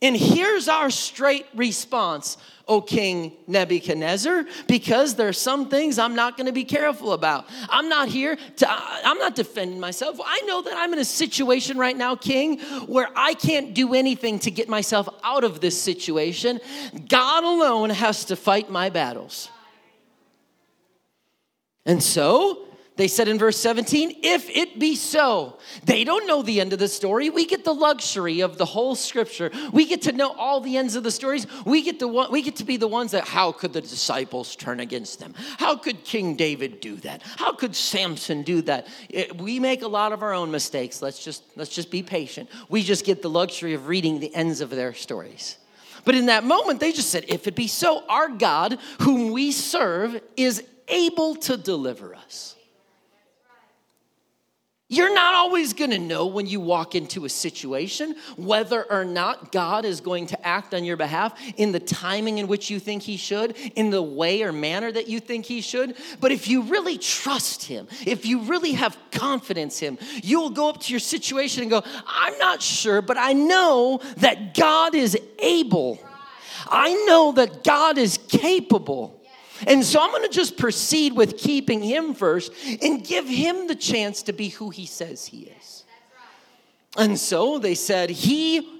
[0.00, 2.36] And here's our straight response
[2.68, 7.46] O King Nebuchadnezzar, because there are some things I'm not going to be careful about.
[7.70, 10.20] I'm not here to, I'm not defending myself.
[10.24, 14.38] I know that I'm in a situation right now, King, where I can't do anything
[14.40, 16.60] to get myself out of this situation.
[17.08, 19.48] God alone has to fight my battles.
[21.86, 22.67] And so,
[22.98, 25.56] they said in verse 17, if it be so.
[25.84, 27.30] They don't know the end of the story.
[27.30, 29.52] We get the luxury of the whole scripture.
[29.72, 31.46] We get to know all the ends of the stories.
[31.64, 34.80] We get to, we get to be the ones that, how could the disciples turn
[34.80, 35.32] against them?
[35.58, 37.22] How could King David do that?
[37.22, 38.88] How could Samson do that?
[39.08, 41.00] It, we make a lot of our own mistakes.
[41.00, 42.50] Let's just, let's just be patient.
[42.68, 45.56] We just get the luxury of reading the ends of their stories.
[46.04, 49.52] But in that moment, they just said, if it be so, our God, whom we
[49.52, 52.56] serve, is able to deliver us.
[54.90, 59.52] You're not always going to know when you walk into a situation whether or not
[59.52, 63.02] God is going to act on your behalf in the timing in which you think
[63.02, 65.94] He should, in the way or manner that you think He should.
[66.20, 70.70] But if you really trust Him, if you really have confidence in Him, you'll go
[70.70, 75.18] up to your situation and go, I'm not sure, but I know that God is
[75.38, 75.98] able.
[76.66, 79.17] I know that God is capable.
[79.66, 83.74] And so I'm going to just proceed with keeping him first and give him the
[83.74, 85.84] chance to be who he says he is.
[86.96, 88.78] And so they said, He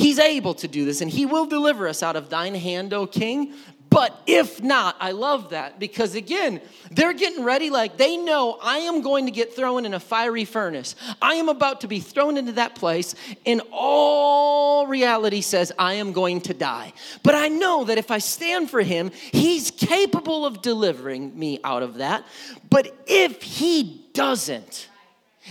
[0.00, 3.06] He's able to do this, and he will deliver us out of thine hand, O
[3.06, 3.52] king.
[3.90, 6.60] But if not, I love that because again,
[6.92, 10.44] they're getting ready like they know I am going to get thrown in a fiery
[10.44, 10.94] furnace.
[11.20, 16.12] I am about to be thrown into that place, and all reality says I am
[16.12, 16.92] going to die.
[17.24, 21.82] But I know that if I stand for him, he's capable of delivering me out
[21.82, 22.24] of that.
[22.70, 24.88] But if he doesn't,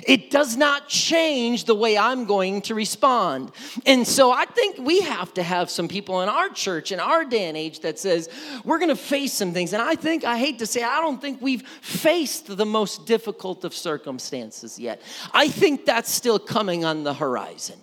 [0.08, 3.52] it does not change the way I'm going to respond.
[3.86, 7.26] And so I think we have to have some people in our church, in our
[7.26, 8.30] day and age, that says
[8.64, 9.74] we're going to face some things.
[9.74, 13.64] And I think, I hate to say, I don't think we've faced the most difficult
[13.66, 15.02] of circumstances yet.
[15.34, 17.78] I think that's still coming on the horizon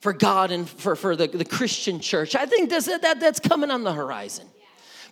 [0.00, 2.34] for God and for, for the, the Christian church.
[2.34, 4.48] I think that's, that, that's coming on the horizon.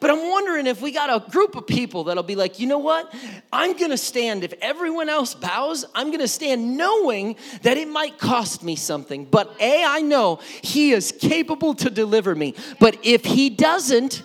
[0.00, 2.78] But I'm wondering if we got a group of people that'll be like, you know
[2.78, 3.14] what?
[3.52, 4.44] I'm gonna stand.
[4.44, 9.26] If everyone else bows, I'm gonna stand knowing that it might cost me something.
[9.26, 12.54] But A, I know He is capable to deliver me.
[12.78, 14.22] But if He doesn't,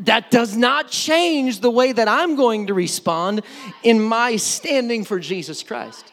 [0.00, 3.42] that does not change the way that I'm going to respond
[3.82, 6.12] in my standing for Jesus Christ.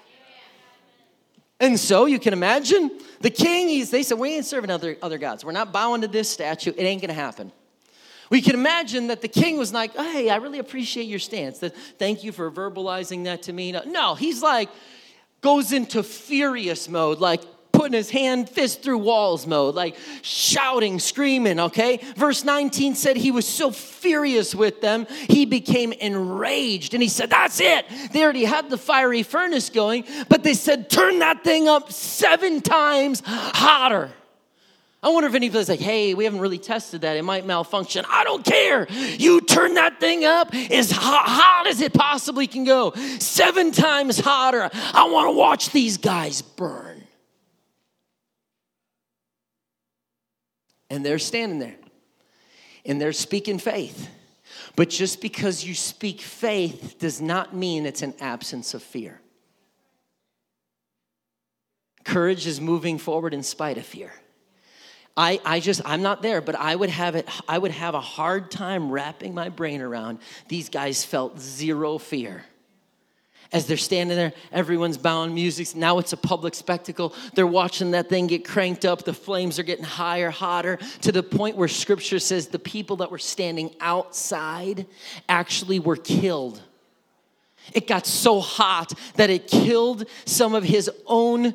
[1.60, 5.18] And so you can imagine the king, he's, they said, We ain't serving other, other
[5.18, 5.44] gods.
[5.44, 6.74] We're not bowing to this statue.
[6.76, 7.52] It ain't gonna happen.
[8.30, 11.60] We can imagine that the king was like, Hey, I really appreciate your stance.
[11.98, 13.72] Thank you for verbalizing that to me.
[13.86, 14.70] No, he's like,
[15.42, 17.42] goes into furious mode, like
[17.78, 22.00] putting his hand fist through walls mode, like shouting, screaming, okay?
[22.16, 26.96] Verse 19 said he was so furious with them, he became enraged.
[26.96, 27.86] And he said, That's it.
[28.12, 32.62] They already had the fiery furnace going, but they said, Turn that thing up seven
[32.62, 34.12] times hotter.
[35.04, 37.18] I wonder if anybody's like, hey, we haven't really tested that.
[37.18, 38.04] It might malfunction.
[38.10, 38.88] I don't care.
[38.90, 44.20] You turn that thing up as hot, hot as it possibly can go, seven times
[44.20, 44.70] hotter.
[44.74, 47.04] I want to watch these guys burn.
[50.90, 51.76] And they're standing there
[52.86, 54.10] and they're speaking faith.
[54.76, 59.22] But just because you speak faith does not mean it's an absence of fear.
[62.04, 64.14] Courage is moving forward in spite of fear.
[65.17, 68.01] I, I just I'm not there, but I would have it I would have a
[68.01, 72.45] hard time wrapping my brain around these guys felt zero fear.
[73.53, 75.73] As they're standing there, everyone's bowing music.
[75.73, 77.15] Now it's a public spectacle.
[77.34, 79.06] They're watching that thing get cranked up.
[79.06, 83.10] The flames are getting higher, hotter, to the point where scripture says the people that
[83.10, 84.86] were standing outside
[85.30, 86.62] actually were killed.
[87.73, 91.53] It got so hot that it killed some of his own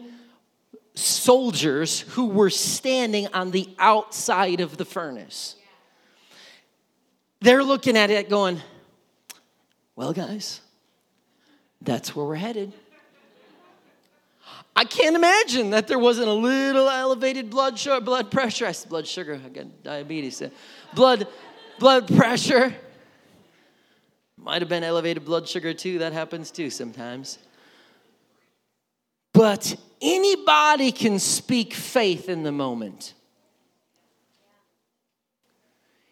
[0.95, 5.57] soldiers who were standing on the outside of the furnace.
[7.41, 8.61] They're looking at it going,
[9.97, 10.61] Well, guys,
[11.81, 12.73] that's where we're headed.
[14.75, 18.67] I can't imagine that there wasn't a little elevated blood sugar, blood pressure.
[18.67, 19.39] I said blood sugar.
[19.45, 20.43] I got diabetes.
[20.95, 21.27] Blood,
[21.79, 22.75] blood pressure.
[24.39, 25.99] Might have been elevated blood sugar too.
[25.99, 27.39] That happens too sometimes.
[29.43, 33.13] But anybody can speak faith in the moment.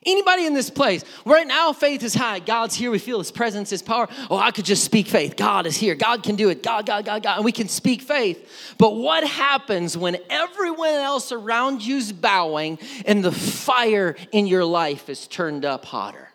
[0.05, 2.41] Anybody in this place, right now, faith is high.
[2.41, 2.91] God's here.
[2.91, 4.09] We feel His presence, His power.
[4.29, 5.37] Oh, I could just speak faith.
[5.37, 5.95] God is here.
[5.95, 6.65] God can do it.
[6.65, 7.37] God, God, God, God.
[7.37, 8.75] And we can speak faith.
[8.79, 15.09] But what happens when everyone else around you's bowing and the fire in your life
[15.09, 16.30] is turned up hotter?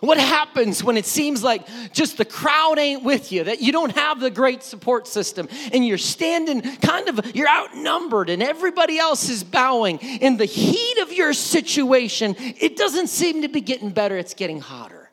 [0.00, 3.94] What happens when it seems like just the crowd ain't with you, that you don't
[3.94, 9.28] have the great support system, and you're standing kind of, you're outnumbered, and everybody else
[9.28, 9.98] is bowing.
[9.98, 14.60] In the heat of your situation, it doesn't seem to be getting better, it's getting
[14.60, 15.10] hotter.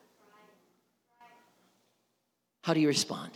[2.62, 3.32] How do you respond?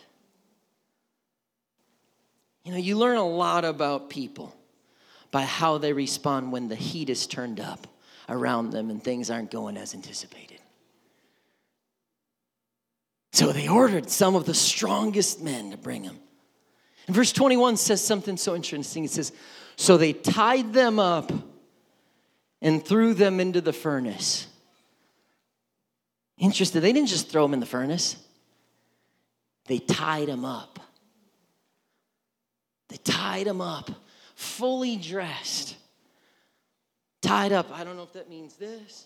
[2.63, 4.55] You know, you learn a lot about people
[5.31, 7.87] by how they respond when the heat is turned up
[8.29, 10.50] around them and things aren't going as anticipated.
[13.33, 16.19] So they ordered some of the strongest men to bring him.
[17.07, 19.05] And verse 21 says something so interesting.
[19.05, 19.31] It says,
[19.75, 21.31] So they tied them up
[22.61, 24.47] and threw them into the furnace.
[26.37, 26.81] Interesting.
[26.81, 28.17] They didn't just throw them in the furnace,
[29.65, 30.79] they tied them up.
[32.89, 33.89] They tied them up,
[34.35, 35.77] fully dressed.
[37.21, 37.71] Tied up.
[37.71, 39.05] I don't know if that means this.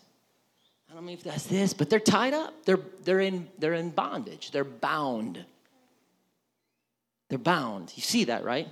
[0.90, 2.64] I don't know if that's this, but they're tied up.
[2.64, 4.50] They're, they're, in, they're in bondage.
[4.50, 5.44] They're bound.
[7.28, 7.92] They're bound.
[7.96, 8.68] You see that, right?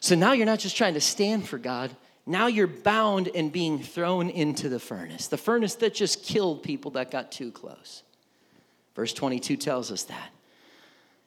[0.00, 1.94] So now you're not just trying to stand for God.
[2.26, 6.90] Now you're bound and being thrown into the furnace, the furnace that just killed people
[6.92, 8.02] that got too close.
[8.94, 10.30] Verse 22 tells us that.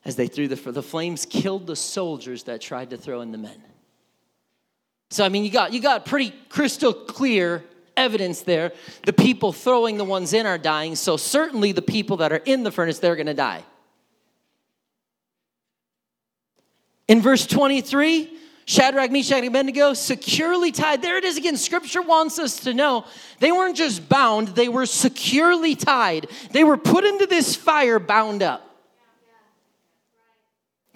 [0.04, 3.38] As they threw the, the flames killed the soldiers that tried to throw in the
[3.38, 3.62] men.
[5.10, 7.62] So I mean, you got you got pretty crystal clear
[7.96, 8.72] evidence there.
[9.04, 12.62] The people throwing the ones in are dying, so certainly the people that are in
[12.62, 13.64] the furnace, they're going to die.
[17.08, 21.02] In verse 23, Shadrach, Meshach, and Abednego securely tied.
[21.02, 21.56] There it is again.
[21.56, 23.04] Scripture wants us to know
[23.40, 26.28] they weren't just bound, they were securely tied.
[26.52, 28.68] They were put into this fire bound up.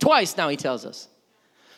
[0.01, 1.09] Twice now, he tells us.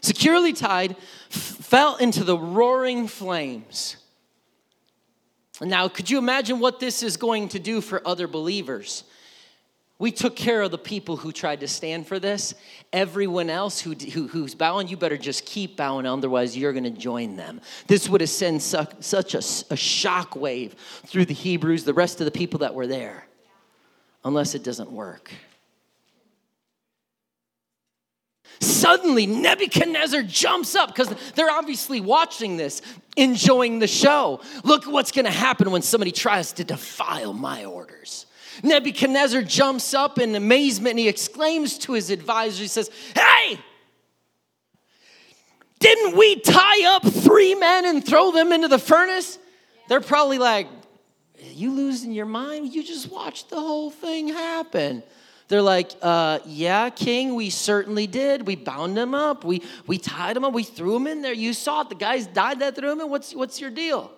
[0.00, 0.96] Securely tied, f-
[1.30, 3.96] fell into the roaring flames.
[5.60, 9.04] Now, could you imagine what this is going to do for other believers?
[9.98, 12.54] We took care of the people who tried to stand for this.
[12.92, 16.90] Everyone else who, who who's bowing, you better just keep bowing, otherwise, you're going to
[16.90, 17.60] join them.
[17.88, 19.42] This would have sent su- such a,
[19.72, 23.26] a shock wave through the Hebrews, the rest of the people that were there,
[24.24, 25.32] unless it doesn't work.
[28.60, 32.82] Suddenly, Nebuchadnezzar jumps up because they're obviously watching this,
[33.16, 34.40] enjoying the show.
[34.64, 38.26] Look what's going to happen when somebody tries to defile my orders.
[38.62, 43.58] Nebuchadnezzar jumps up in amazement and he exclaims to his advisor, he says, Hey,
[45.78, 49.38] didn't we tie up three men and throw them into the furnace?
[49.88, 50.66] They're probably like,
[51.52, 52.74] You losing your mind?
[52.74, 55.04] You just watched the whole thing happen.
[55.48, 58.46] They're like, uh, yeah, king, we certainly did.
[58.46, 59.44] We bound him up.
[59.44, 60.52] We, we tied him up.
[60.52, 61.32] We threw him in there.
[61.32, 61.88] You saw it.
[61.88, 63.08] The guys died that threw him in.
[63.08, 64.12] What's, what's your deal?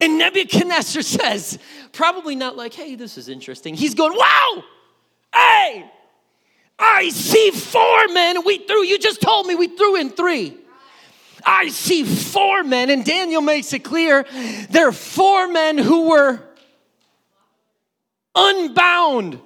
[0.00, 1.58] And Nebuchadnezzar says,
[1.92, 3.74] probably not like, hey, this is interesting.
[3.74, 4.64] He's going, wow,
[5.34, 5.90] hey,
[6.78, 8.84] I see four men we threw.
[8.84, 10.56] You just told me we threw in three.
[11.44, 14.26] I see four men, and Daniel makes it clear
[14.70, 16.42] there are four men who were
[18.34, 19.40] unbound.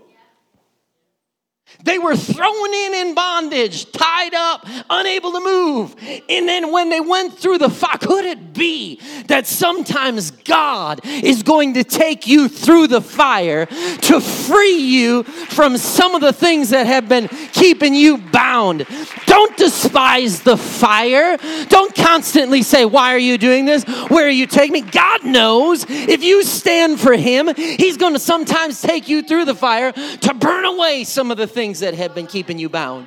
[1.82, 5.96] They were thrown in in bondage, tied up, unable to move.
[6.28, 11.42] And then when they went through the fire, could it be that sometimes God is
[11.42, 16.70] going to take you through the fire to free you from some of the things
[16.70, 18.86] that have been keeping you bound?
[19.26, 21.38] Don't despise the fire.
[21.68, 23.84] Don't constantly say, Why are you doing this?
[24.08, 24.80] Where are you taking me?
[24.82, 29.54] God knows if you stand for Him, He's going to sometimes take you through the
[29.54, 33.06] fire to burn away some of the things things that have been keeping you bound.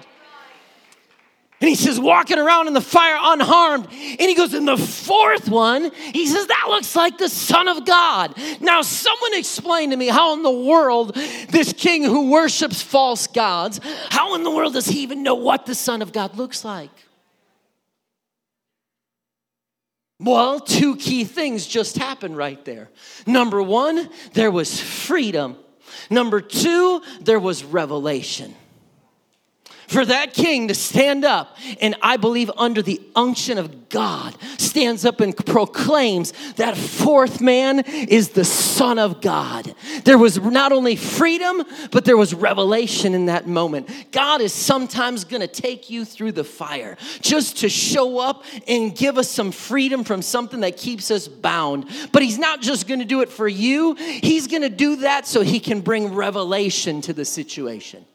[1.59, 3.87] And he says, walking around in the fire unharmed.
[3.89, 7.83] And he goes, in the fourth one, he says, that looks like the Son of
[7.83, 8.35] God.
[8.61, 11.15] Now, someone explain to me how in the world
[11.49, 13.79] this king who worships false gods,
[14.11, 16.91] how in the world does he even know what the Son of God looks like?
[20.19, 22.89] Well, two key things just happened right there.
[23.25, 25.57] Number one, there was freedom.
[26.09, 28.55] Number two, there was revelation
[29.87, 35.05] for that king to stand up and I believe under the unction of God stands
[35.05, 39.75] up and proclaims that fourth man is the son of God.
[40.03, 43.89] There was not only freedom, but there was revelation in that moment.
[44.11, 48.95] God is sometimes going to take you through the fire just to show up and
[48.95, 51.87] give us some freedom from something that keeps us bound.
[52.11, 53.93] But he's not just going to do it for you.
[53.93, 58.05] He's going to do that so he can bring revelation to the situation.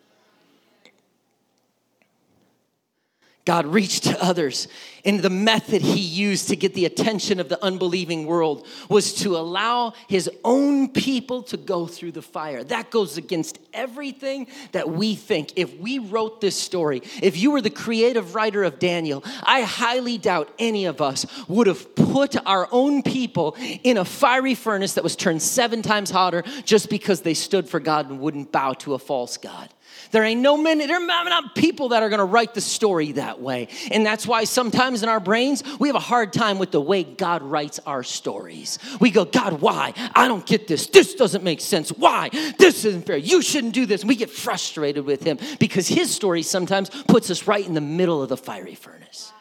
[3.49, 4.68] God reached to others.
[5.07, 9.38] And the method he used to get the attention of the unbelieving world was to
[9.38, 12.62] allow his own people to go through the fire.
[12.62, 15.55] That goes against everything that we think.
[15.57, 20.18] If we wrote this story, if you were the creative writer of Daniel, I highly
[20.18, 25.05] doubt any of us would have put our own people in a fiery furnace that
[25.05, 28.92] was turned seven times hotter just because they stood for God and wouldn't bow to
[28.92, 29.70] a false God.
[30.11, 33.40] There ain't no men, there are not people that are to write the story that
[33.40, 33.68] way.
[33.90, 37.04] And that's why sometimes in our brains, we have a hard time with the way
[37.04, 38.78] God writes our stories.
[39.00, 39.94] We go, God, why?
[40.14, 40.86] I don't get this.
[40.86, 41.90] This doesn't make sense.
[41.90, 42.30] Why?
[42.59, 43.16] This isn't fair.
[43.16, 44.02] You shouldn't do this.
[44.02, 47.80] And we get frustrated with him because his story sometimes puts us right in the
[47.80, 49.32] middle of the fiery furnace.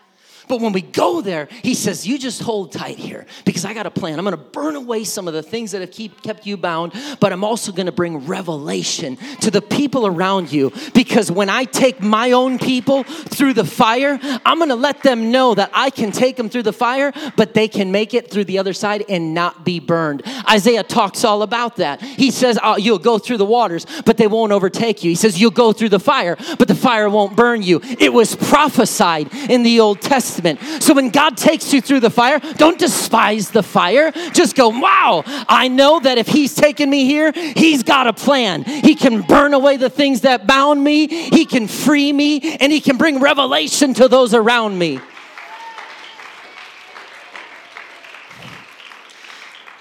[0.47, 3.85] But when we go there, he says, You just hold tight here because I got
[3.85, 4.17] a plan.
[4.17, 6.93] I'm going to burn away some of the things that have keep, kept you bound,
[7.19, 11.65] but I'm also going to bring revelation to the people around you because when I
[11.65, 15.89] take my own people through the fire, I'm going to let them know that I
[15.89, 19.03] can take them through the fire, but they can make it through the other side
[19.09, 20.23] and not be burned.
[20.49, 22.01] Isaiah talks all about that.
[22.01, 25.09] He says, oh, You'll go through the waters, but they won't overtake you.
[25.09, 27.81] He says, You'll go through the fire, but the fire won't burn you.
[27.83, 30.83] It was prophesied in the Old Testament Testament.
[30.83, 34.11] So when God takes you through the fire, don't despise the fire.
[34.33, 38.63] Just go, wow, I know that if He's taken me here, He's got a plan.
[38.63, 42.81] He can burn away the things that bound me, He can free me, and He
[42.81, 44.99] can bring revelation to those around me.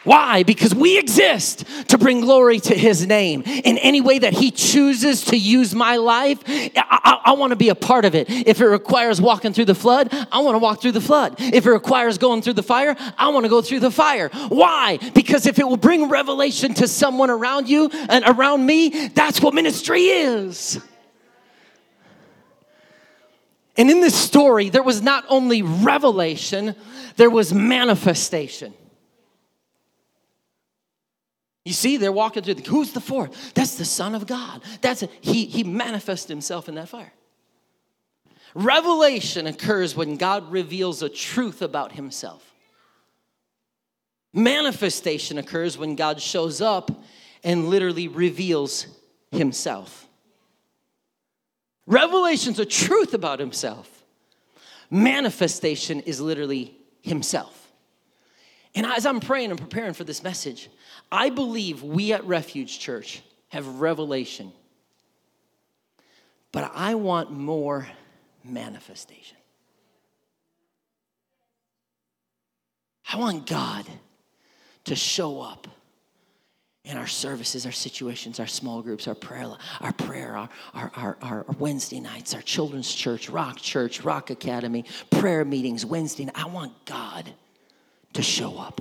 [0.07, 0.45] Why?
[0.45, 3.43] Because we exist to bring glory to His name.
[3.43, 7.57] In any way that He chooses to use my life, I, I, I want to
[7.57, 8.31] be a part of it.
[8.31, 11.35] If it requires walking through the flood, I want to walk through the flood.
[11.41, 14.29] If it requires going through the fire, I want to go through the fire.
[14.49, 15.01] Why?
[15.13, 19.55] Because if it will bring revelation to someone around you and around me, that's what
[19.55, 20.81] ministry is.
[23.77, 26.77] And in this story, there was not only revelation,
[27.17, 28.73] there was manifestation.
[31.67, 33.53] You see, they're walking through the, who's the fourth?
[33.55, 34.63] That's the Son of God.
[34.83, 37.13] That's a, he, he manifests himself in that fire.
[38.55, 42.55] Revelation occurs when God reveals a truth about himself.
[44.33, 47.03] Manifestation occurs when God shows up
[47.43, 48.87] and literally reveals
[49.33, 50.07] himself.
[51.85, 54.05] Revelation's a truth about himself.
[54.89, 57.73] Manifestation is literally himself.
[58.77, 60.69] And as I'm praying and preparing for this message,
[61.11, 64.53] I believe we at Refuge Church have revelation.
[66.53, 67.87] But I want more
[68.45, 69.37] manifestation.
[73.13, 73.87] I want God
[74.85, 75.69] to show up
[76.85, 79.51] in our services, our situations, our small groups, our prayer,
[79.81, 84.85] our prayer, our, our, our, our, Wednesday nights, our children's church, Rock Church, Rock Academy,
[85.11, 86.29] prayer meetings, Wednesday.
[86.35, 87.33] I want God
[88.13, 88.81] to show up.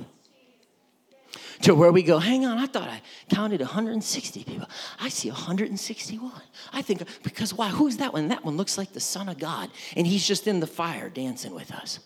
[1.62, 4.68] To where we go, hang on, I thought I counted 160 people.
[5.00, 6.32] I see 161.
[6.72, 7.68] I think, because why?
[7.68, 8.28] Who's that one?
[8.28, 11.54] That one looks like the Son of God, and he's just in the fire dancing
[11.54, 12.00] with us.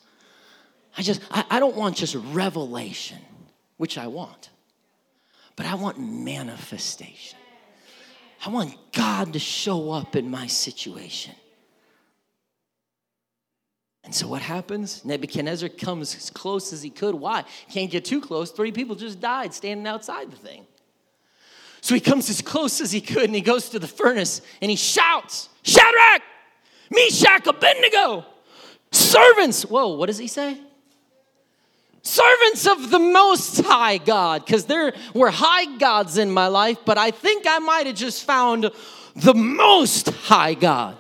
[0.97, 3.19] I just, I, I don't want just revelation,
[3.77, 4.51] which I want,
[5.57, 7.39] but I want manifestation.
[8.45, 11.35] I want God to show up in my situation.
[14.05, 15.05] And so what happens?
[15.05, 17.15] Nebuchadnezzar comes as close as he could.
[17.15, 17.45] Why?
[17.71, 18.51] Can't get too close.
[18.51, 20.67] Three people just died standing outside the thing.
[21.83, 24.71] So he comes as close as he could and he goes to the furnace and
[24.71, 26.23] he shouts, Shadrach,
[26.91, 28.25] Meshach, Abednego,
[28.91, 29.63] servants.
[29.63, 30.59] Whoa, what does he say?
[32.03, 36.97] Servants of the Most High God, because there were high gods in my life, but
[36.97, 38.71] I think I might have just found
[39.15, 40.97] the Most High God.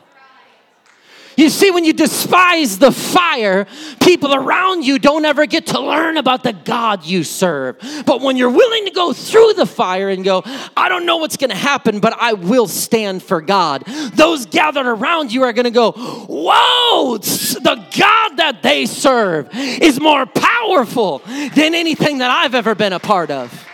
[1.41, 3.67] You see, when you despise the fire,
[4.03, 7.79] people around you don't ever get to learn about the God you serve.
[8.05, 10.43] But when you're willing to go through the fire and go,
[10.77, 14.87] I don't know what's going to happen, but I will stand for God, those gathered
[14.87, 21.23] around you are going to go, Whoa, the God that they serve is more powerful
[21.25, 23.67] than anything that I've ever been a part of.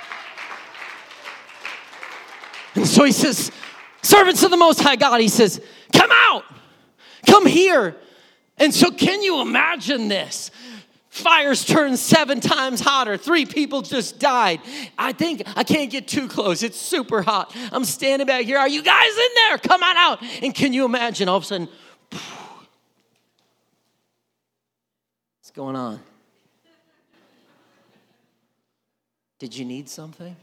[2.77, 3.51] And so he says,
[4.03, 5.61] Servants of the Most High God, he says,
[5.93, 6.45] Come out.
[7.27, 7.97] Come here.
[8.59, 10.51] And so, can you imagine this?
[11.17, 13.17] Fires turned seven times hotter.
[13.17, 14.61] Three people just died.
[14.99, 16.63] I think I can't get too close.
[16.63, 17.57] It's super hot.
[17.73, 18.59] I'm standing back here.
[18.59, 19.59] Are you guys in there?
[19.59, 20.23] Come on out.
[20.43, 21.69] And can you imagine all of a sudden,
[22.11, 22.23] what's
[25.55, 26.01] going on?
[29.39, 30.37] Did you need something?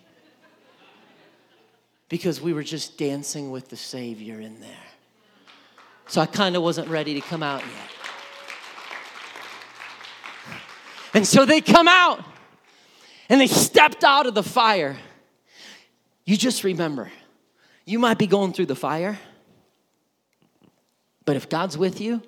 [2.10, 4.93] Because we were just dancing with the Savior in there.
[6.08, 7.90] So I kind of wasn't ready to come out yet.
[11.14, 12.24] And so they come out
[13.30, 14.98] and they stepped out of the fire.
[16.26, 17.12] You just remember,
[17.86, 19.20] you might be going through the fire,
[21.26, 22.22] but if God's with you,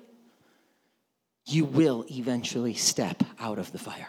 [1.46, 4.08] you will eventually step out of the fire.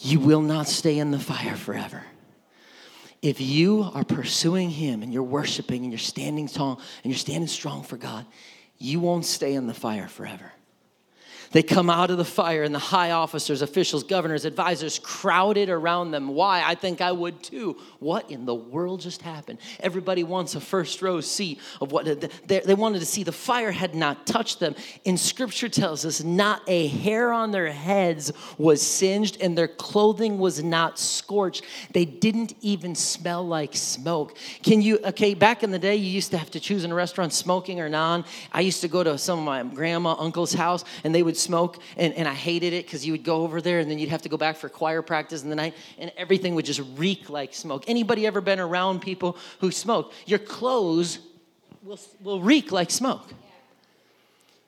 [0.00, 2.04] You will not stay in the fire forever
[3.22, 7.48] if you are pursuing Him and you're worshiping and you're standing tall and you're standing
[7.48, 8.26] strong for God,
[8.78, 10.52] you won't stay in the fire forever.
[11.52, 16.10] They come out of the fire, and the high officers, officials, governors, advisors crowded around
[16.10, 16.28] them.
[16.28, 16.62] Why?
[16.64, 17.76] I think I would too.
[17.98, 19.58] What in the world just happened?
[19.80, 22.04] Everybody wants a first row seat of what
[22.46, 23.22] they wanted to see.
[23.22, 24.74] The fire had not touched them.
[25.04, 30.38] And scripture tells us not a hair on their heads was singed, and their clothing
[30.38, 31.64] was not scorched.
[31.92, 34.36] They didn't even smell like smoke.
[34.62, 36.94] Can you, okay, back in the day, you used to have to choose in a
[36.94, 38.24] restaurant smoking or non.
[38.52, 41.78] I used to go to some of my grandma, uncle's house, and they would smoke,
[41.96, 44.22] and, and I hated it because you would go over there and then you'd have
[44.22, 47.54] to go back for choir practice in the night, and everything would just reek like
[47.54, 47.84] smoke.
[47.88, 50.12] Anybody ever been around people who smoke?
[50.26, 51.18] Your clothes
[51.82, 53.28] will, will reek like smoke.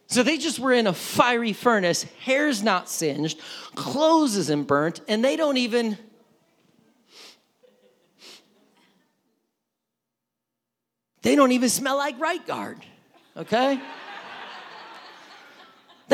[0.06, 3.40] So they just were in a fiery furnace, hair's not singed,
[3.74, 5.96] clothes isn't burnt, and they don't even.
[11.22, 12.84] They don't even smell like right guard,
[13.34, 13.80] okay?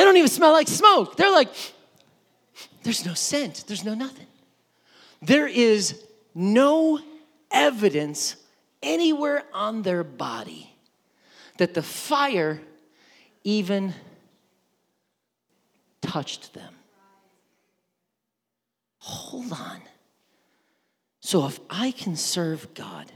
[0.01, 1.18] They don't even smell like smoke.
[1.18, 1.51] They're like,
[2.82, 4.28] there's no scent, there's no nothing.
[5.20, 6.03] There is
[6.34, 7.01] no
[7.51, 8.36] evidence
[8.82, 10.74] anywhere on their body
[11.59, 12.62] that the fire
[13.44, 13.92] even
[16.01, 16.72] touched them.
[19.01, 19.82] Hold on.
[21.20, 23.12] So if I can serve God,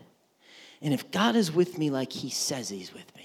[0.83, 3.24] and if God is with me like He says He's with me,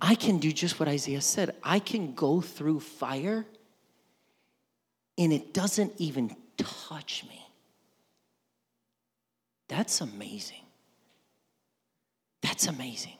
[0.00, 1.54] I can do just what Isaiah said.
[1.62, 3.46] I can go through fire
[5.16, 7.40] and it doesn't even touch me.
[9.68, 10.62] That's amazing.
[12.42, 13.16] That's amazing.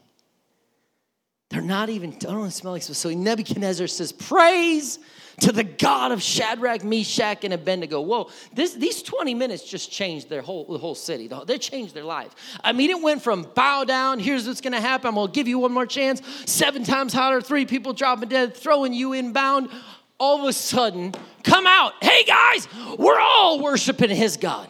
[1.51, 2.93] They're not even, I don't smell like so.
[2.93, 4.99] So Nebuchadnezzar says, Praise
[5.41, 8.01] to the God of Shadrach, Meshach, and Abednego.
[8.01, 11.31] Whoa, this, these 20 minutes just changed their whole, the whole city.
[11.47, 12.35] They changed their life.
[12.63, 15.59] I mean, it went from bow down, here's what's gonna happen, I'm gonna give you
[15.59, 19.71] one more chance, seven times hotter, three people dropping dead, throwing you inbound.
[20.19, 21.13] All of a sudden,
[21.43, 21.93] come out.
[22.03, 24.69] Hey guys, we're all worshiping his God.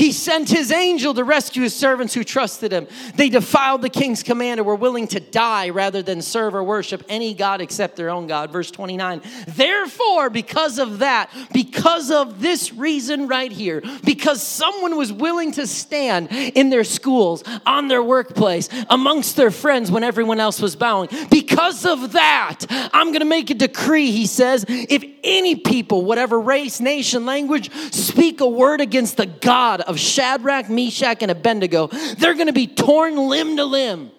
[0.00, 2.88] He sent his angel to rescue his servants who trusted him.
[3.16, 7.04] They defiled the king's command and were willing to die rather than serve or worship
[7.10, 8.50] any God except their own God.
[8.50, 9.20] Verse 29.
[9.46, 15.66] Therefore, because of that, because of this reason right here, because someone was willing to
[15.66, 21.10] stand in their schools, on their workplace, amongst their friends when everyone else was bowing,
[21.30, 26.40] because of that, I'm going to make a decree, he says, if any people, whatever
[26.40, 32.34] race, nation, language, speak a word against the God of Shadrach, Meshach, and Abednego, they're
[32.34, 34.10] going to be torn limb to limb.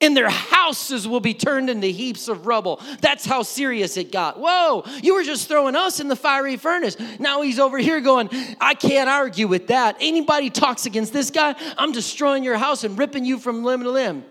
[0.00, 2.80] and their houses will be turned into heaps of rubble.
[3.00, 4.38] That's how serious it got.
[4.38, 6.96] Whoa, you were just throwing us in the fiery furnace.
[7.18, 8.28] Now he's over here going,
[8.60, 9.96] I can't argue with that.
[10.00, 13.90] Anybody talks against this guy, I'm destroying your house and ripping you from limb to
[13.90, 14.24] limb.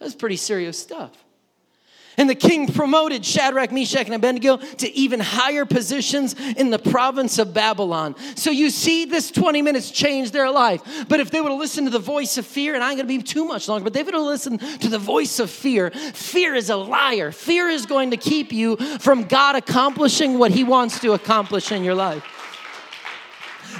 [0.00, 1.12] That's pretty serious stuff.
[2.16, 7.38] And the king promoted Shadrach, Meshach, and Abednego to even higher positions in the province
[7.38, 8.14] of Babylon.
[8.36, 10.82] So you see, this 20 minutes changed their life.
[11.08, 13.18] But if they would have listened to the voice of fear, and I'm going to
[13.18, 16.54] be too much longer, but they would have listened to the voice of fear, fear
[16.54, 17.32] is a liar.
[17.32, 21.84] Fear is going to keep you from God accomplishing what He wants to accomplish in
[21.84, 22.39] your life.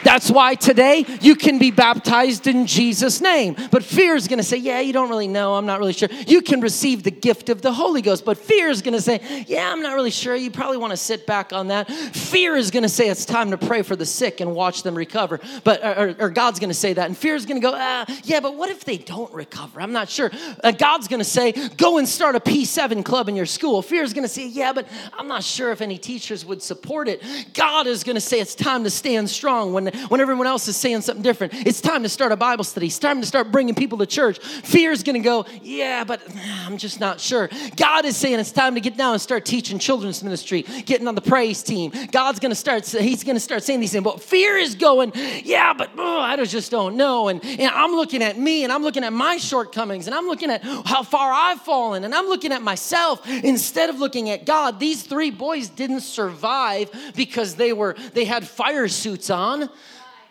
[0.03, 3.57] That's why today you can be baptized in Jesus' name.
[3.71, 5.55] But fear is going to say, Yeah, you don't really know.
[5.55, 6.09] I'm not really sure.
[6.27, 8.25] You can receive the gift of the Holy Ghost.
[8.25, 10.35] But fear is going to say, Yeah, I'm not really sure.
[10.35, 11.91] You probably want to sit back on that.
[11.91, 14.95] Fear is going to say it's time to pray for the sick and watch them
[14.95, 15.41] recover.
[15.65, 17.07] But or, or God's going to say that.
[17.07, 19.81] And fear is going to go, ah, Yeah, but what if they don't recover?
[19.81, 20.31] I'm not sure.
[20.79, 23.83] God's going to say, Go and start a P7 club in your school.
[23.83, 27.09] Fear is going to say, Yeah, but I'm not sure if any teachers would support
[27.09, 27.23] it.
[27.55, 30.77] God is going to say it's time to stand strong when when everyone else is
[30.77, 31.55] saying something different.
[31.55, 32.87] It's time to start a Bible study.
[32.87, 34.39] It's time to start bringing people to church.
[34.39, 36.23] Fear is going to go, yeah, but
[36.67, 37.49] I'm just not sure.
[37.77, 41.15] God is saying it's time to get down and start teaching children's ministry, getting on
[41.15, 41.93] the praise team.
[42.13, 44.05] God's going to start, he's going to start saying these things.
[44.05, 45.13] But fear is going,
[45.45, 47.29] yeah, but oh, I just don't know.
[47.29, 50.51] And, and I'm looking at me and I'm looking at my shortcomings and I'm looking
[50.51, 54.81] at how far I've fallen and I'm looking at myself instead of looking at God.
[54.81, 59.69] These three boys didn't survive because they were, they had fire suits on.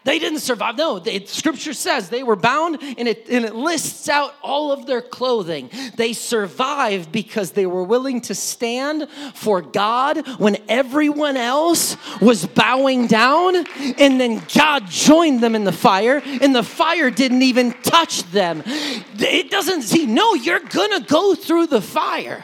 [0.09, 0.75] They didn't survive.
[0.75, 4.87] No, the scripture says they were bound and it, and it lists out all of
[4.87, 5.69] their clothing.
[5.97, 13.05] They survived because they were willing to stand for God when everyone else was bowing
[13.05, 13.55] down.
[13.99, 18.63] And then God joined them in the fire, and the fire didn't even touch them.
[18.65, 22.43] It doesn't see, no, you're gonna go through the fire.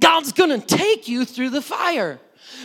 [0.00, 2.20] God's gonna take you through the fire.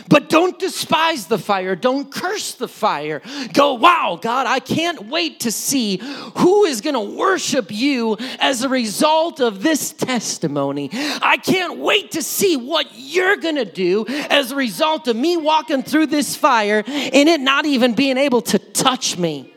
[0.08, 1.76] But don't despise the fire.
[1.76, 3.22] Don't curse the fire.
[3.52, 6.00] Go, wow, God, I can't wait to see
[6.36, 10.90] who is going to worship you as a result of this testimony.
[10.92, 15.36] I can't wait to see what you're going to do as a result of me
[15.36, 19.52] walking through this fire and it not even being able to touch me.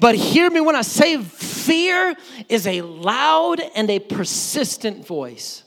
[0.00, 2.16] But hear me when I say fear
[2.48, 5.62] is a loud and a persistent voice.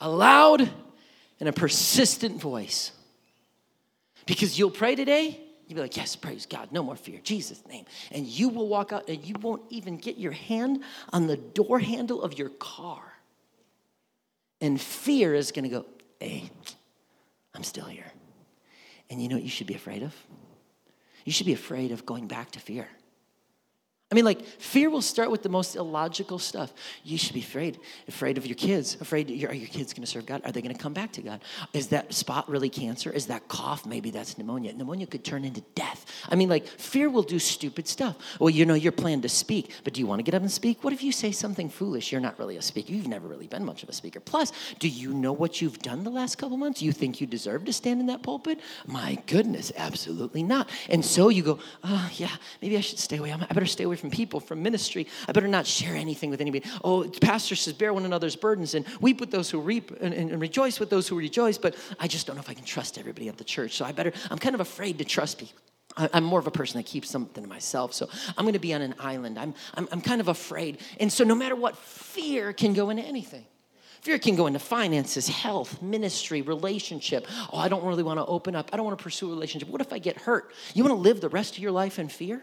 [0.00, 0.70] A loud
[1.40, 2.92] and a persistent voice.
[4.26, 7.84] Because you'll pray today, you'll be like, Yes, praise God, no more fear, Jesus' name.
[8.10, 10.82] And you will walk out and you won't even get your hand
[11.12, 13.02] on the door handle of your car.
[14.60, 15.86] And fear is gonna go,
[16.20, 16.50] Hey,
[17.54, 18.10] I'm still here.
[19.08, 20.14] And you know what you should be afraid of?
[21.24, 22.88] You should be afraid of going back to fear.
[24.08, 26.72] I mean, like, fear will start with the most illogical stuff.
[27.02, 30.26] You should be afraid, afraid of your kids, afraid, are your kids going to serve
[30.26, 30.42] God?
[30.44, 31.40] Are they going to come back to God?
[31.72, 33.10] Is that spot really cancer?
[33.10, 33.84] Is that cough?
[33.84, 34.74] Maybe that's pneumonia.
[34.74, 36.06] Pneumonia could turn into death.
[36.28, 38.16] I mean, like, fear will do stupid stuff.
[38.38, 40.52] Well, you know, you're planned to speak, but do you want to get up and
[40.52, 40.84] speak?
[40.84, 42.12] What if you say something foolish?
[42.12, 42.92] You're not really a speaker.
[42.92, 44.20] You've never really been much of a speaker.
[44.20, 46.80] Plus, do you know what you've done the last couple months?
[46.80, 48.60] You think you deserve to stand in that pulpit?
[48.86, 50.70] My goodness, absolutely not.
[50.88, 53.32] And so you go, oh, yeah, maybe I should stay away.
[53.32, 55.06] I better stay away away from people, from ministry.
[55.28, 56.64] I better not share anything with anybody.
[56.84, 60.30] Oh, pastor says, bear one another's burdens and weep with those who reap and, and,
[60.30, 61.58] and rejoice with those who rejoice.
[61.58, 63.72] But I just don't know if I can trust everybody at the church.
[63.76, 65.60] So I better, I'm kind of afraid to trust people.
[65.96, 67.94] I'm more of a person that keeps something to myself.
[67.94, 69.38] So I'm going to be on an island.
[69.38, 70.78] I'm, I'm, I'm kind of afraid.
[71.00, 73.46] And so no matter what, fear can go into anything.
[74.02, 77.26] Fear can go into finances, health, ministry, relationship.
[77.50, 78.68] Oh, I don't really want to open up.
[78.72, 79.68] I don't want to pursue a relationship.
[79.70, 80.52] What if I get hurt?
[80.74, 82.42] You want to live the rest of your life in fear?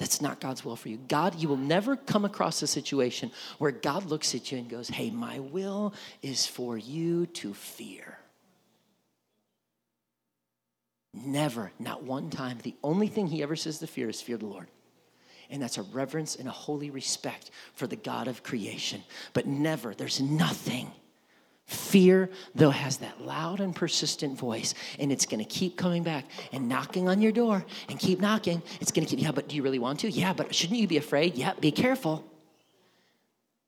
[0.00, 0.96] That's not God's will for you.
[0.96, 4.88] God, you will never come across a situation where God looks at you and goes,
[4.88, 5.92] Hey, my will
[6.22, 8.16] is for you to fear.
[11.12, 12.58] Never, not one time.
[12.62, 14.68] The only thing he ever says to fear is fear the Lord.
[15.50, 19.02] And that's a reverence and a holy respect for the God of creation.
[19.34, 20.90] But never, there's nothing
[21.70, 26.24] Fear, though, has that loud and persistent voice, and it's going to keep coming back
[26.50, 28.60] and knocking on your door and keep knocking.
[28.80, 30.10] It's going to keep, yeah, but do you really want to?
[30.10, 31.36] Yeah, but shouldn't you be afraid?
[31.36, 32.24] Yeah, be careful.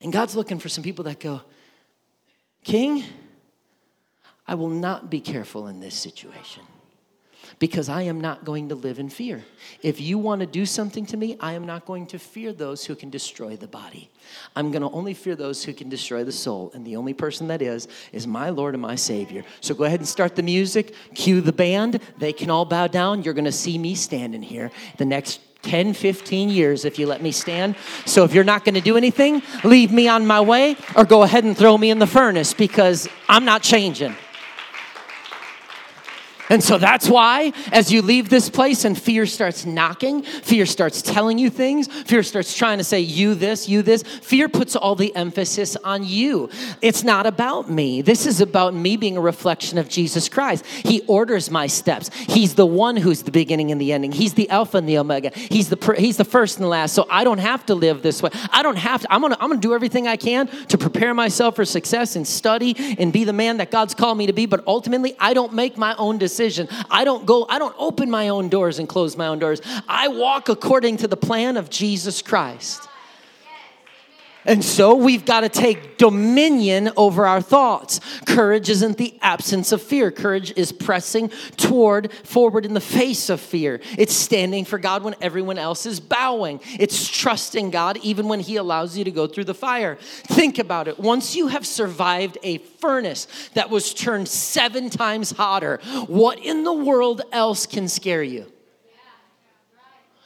[0.01, 1.43] And God's looking for some people that go,
[2.65, 3.05] King,
[4.49, 6.65] I will not be careful in this situation
[7.59, 9.45] because I am not going to live in fear.
[9.83, 12.85] If you want to do something to me, I am not going to fear those
[12.85, 14.11] who can destroy the body.
[14.57, 16.71] I'm going to only fear those who can destroy the soul.
[16.75, 19.45] And the only person that is, is my Lord and my Savior.
[19.61, 22.01] So go ahead and start the music, cue the band.
[22.19, 23.23] They can all bow down.
[23.23, 27.23] You're going to see me standing here the next 10, 15 years if you let
[27.23, 27.77] me stand.
[28.05, 31.23] So if you're not going to do anything, leave me on my way or go
[31.23, 34.17] ahead and throw me in the furnace because I'm not changing.
[36.49, 41.01] And so that's why, as you leave this place and fear starts knocking, fear starts
[41.01, 44.97] telling you things, fear starts trying to say, you this, you this, fear puts all
[44.97, 46.51] the emphasis on you.
[46.81, 48.03] It's not about me.
[48.03, 50.67] This is about me being a reflection of Jesus Christ.
[50.67, 52.11] He orders my steps.
[52.15, 54.11] He's the one who's the beginning and the ending.
[54.11, 55.31] He's the Alpha and the Omega.
[55.35, 56.93] He's the, he's the first and the last.
[56.93, 58.31] So I don't have to live this way.
[58.51, 59.13] I don't have to.
[59.13, 62.17] I'm going to I'm going to do everything I can to prepare myself for success
[62.17, 64.47] and study and be the man that God's called me to be.
[64.47, 66.67] But ultimately, I don't make my own decisions decision.
[66.91, 69.61] I don't go, I don't open my own doors and close my own doors.
[69.87, 72.89] I walk according to the plan of Jesus Christ.
[74.45, 78.01] And so we've got to take dominion over our thoughts.
[78.27, 80.11] Courage isn't the absence of fear.
[80.11, 83.81] Courage is pressing toward forward in the face of fear.
[83.97, 86.61] It's standing for God when everyone else is bowing.
[86.79, 89.97] It's trusting God even when He allows you to go through the fire.
[90.01, 90.99] Think about it.
[90.99, 96.73] Once you have survived a furnace that was turned seven times hotter, what in the
[96.73, 98.52] world else can scare you?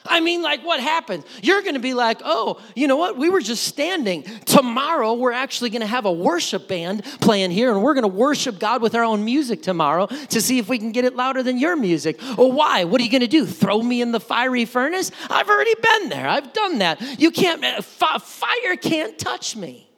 [0.08, 1.24] I mean, like, what happens?
[1.42, 3.16] You're going to be like, oh, you know what?
[3.16, 4.22] We were just standing.
[4.44, 8.08] Tomorrow, we're actually going to have a worship band playing here, and we're going to
[8.08, 11.42] worship God with our own music tomorrow to see if we can get it louder
[11.42, 12.20] than your music.
[12.36, 12.84] Well, why?
[12.84, 13.46] What are you going to do?
[13.46, 15.10] Throw me in the fiery furnace?
[15.28, 16.28] I've already been there.
[16.28, 17.20] I've done that.
[17.20, 19.88] You can't, uh, fire can't touch me.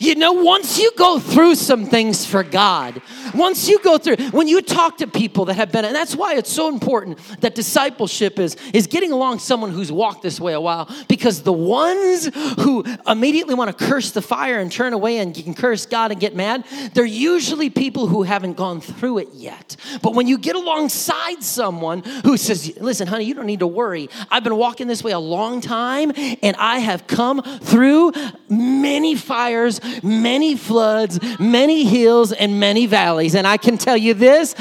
[0.00, 3.02] You know, once you go through some things for God,
[3.34, 6.36] once you go through, when you talk to people that have been, and that's why
[6.36, 10.60] it's so important that discipleship is, is getting along someone who's walked this way a
[10.60, 12.30] while, because the ones
[12.60, 16.18] who immediately want to curse the fire and turn away and can curse God and
[16.18, 19.76] get mad, they're usually people who haven't gone through it yet.
[20.00, 24.08] But when you get alongside someone who says, listen, honey, you don't need to worry.
[24.30, 26.10] I've been walking this way a long time
[26.42, 28.12] and I have come through
[28.48, 33.34] many fires many floods, many hills, and many valleys.
[33.34, 34.54] And I can tell you this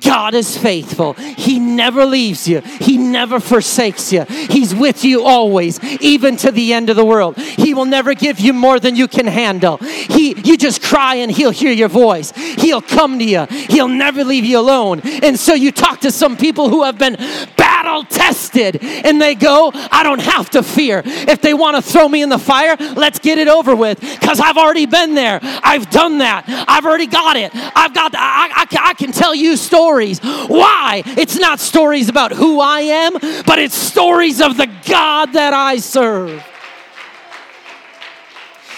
[0.00, 1.14] God is faithful.
[1.14, 4.24] He never leaves you, He never forsakes you.
[4.24, 7.36] He's with you always, even to the end of the world.
[7.38, 9.78] He will never give you more than you can handle.
[9.78, 12.30] He, you just cry and He'll hear your voice.
[12.36, 13.46] He'll come to you.
[13.46, 15.00] He'll never leave you alone.
[15.04, 17.16] And so you talk to some people who have been
[17.56, 21.02] battle tested and they go, I don't have to fear.
[21.04, 24.40] If they want to throw me in the fire, let's get it over with because
[24.40, 25.40] I've already been there.
[25.42, 26.44] I've done that.
[26.68, 27.52] I've already got it.
[27.54, 30.18] I've got, I, I, I can tell you stories.
[30.20, 31.02] Why?
[31.06, 33.14] It's not stories about who I am,
[33.46, 36.44] but it's stories of the God that I serve.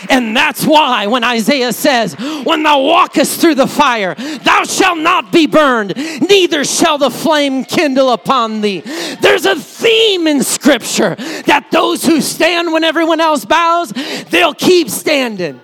[0.09, 5.33] And that's why when Isaiah says, When thou walkest through the fire, thou shalt not
[5.33, 8.81] be burned, neither shall the flame kindle upon thee.
[9.21, 11.15] There's a theme in Scripture
[11.47, 13.93] that those who stand when everyone else bows,
[14.31, 15.61] they'll keep standing.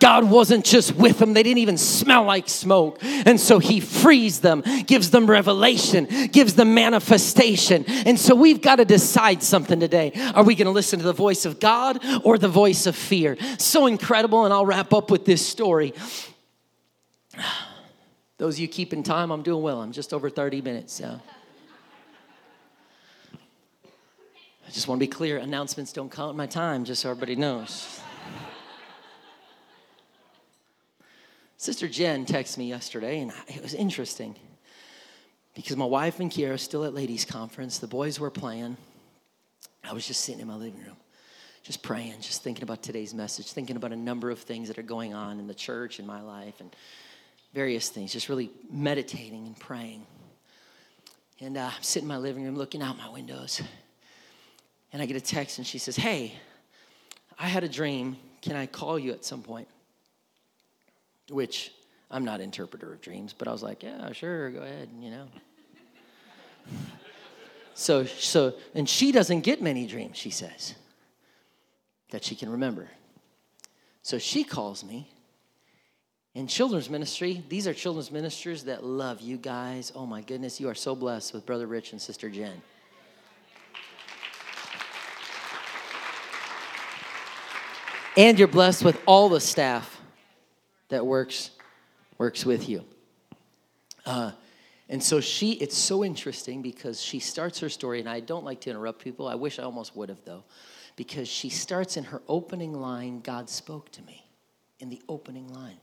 [0.00, 2.98] God wasn't just with them, they didn't even smell like smoke.
[3.02, 7.84] And so He frees them, gives them revelation, gives them manifestation.
[7.88, 10.12] And so we've got to decide something today.
[10.34, 13.36] Are we going to listen to the voice of God or the voice of fear?
[13.58, 14.44] So incredible.
[14.44, 15.94] And I'll wrap up with this story.
[18.38, 19.82] Those of you keeping time, I'm doing well.
[19.82, 20.92] I'm just over 30 minutes.
[20.92, 21.20] So.
[24.68, 27.97] I just want to be clear announcements don't count my time, just so everybody knows.
[31.60, 34.36] Sister Jen texted me yesterday, and it was interesting
[35.56, 37.78] because my wife and Kiara are still at ladies' conference.
[37.78, 38.76] The boys were playing.
[39.82, 40.96] I was just sitting in my living room,
[41.64, 44.84] just praying, just thinking about today's message, thinking about a number of things that are
[44.84, 46.76] going on in the church, in my life, and
[47.54, 50.06] various things, just really meditating and praying.
[51.40, 53.60] And uh, I'm sitting in my living room looking out my windows,
[54.92, 56.34] and I get a text, and she says, Hey,
[57.36, 58.16] I had a dream.
[58.42, 59.66] Can I call you at some point?
[61.30, 61.72] Which
[62.10, 65.26] I'm not interpreter of dreams, but I was like, yeah, sure, go ahead, you know.
[67.74, 70.74] so, so, and she doesn't get many dreams, she says,
[72.10, 72.88] that she can remember.
[74.02, 75.08] So she calls me.
[76.34, 79.90] In children's ministry, these are children's ministers that love you guys.
[79.94, 82.62] Oh my goodness, you are so blessed with Brother Rich and Sister Jen.
[88.16, 89.97] And you're blessed with all the staff
[90.88, 91.50] that works
[92.18, 92.84] works with you.
[94.04, 94.32] Uh,
[94.88, 98.60] and so she, it's so interesting because she starts her story, and I don't like
[98.62, 99.28] to interrupt people.
[99.28, 100.44] I wish I almost would have, though,
[100.96, 104.24] because she starts in her opening line God spoke to me,
[104.80, 105.76] in the opening line.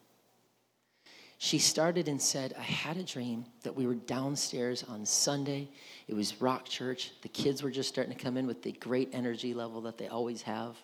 [1.38, 5.70] she started and said, I had a dream that we were downstairs on Sunday.
[6.08, 7.12] It was rock church.
[7.22, 10.08] The kids were just starting to come in with the great energy level that they
[10.08, 10.76] always have.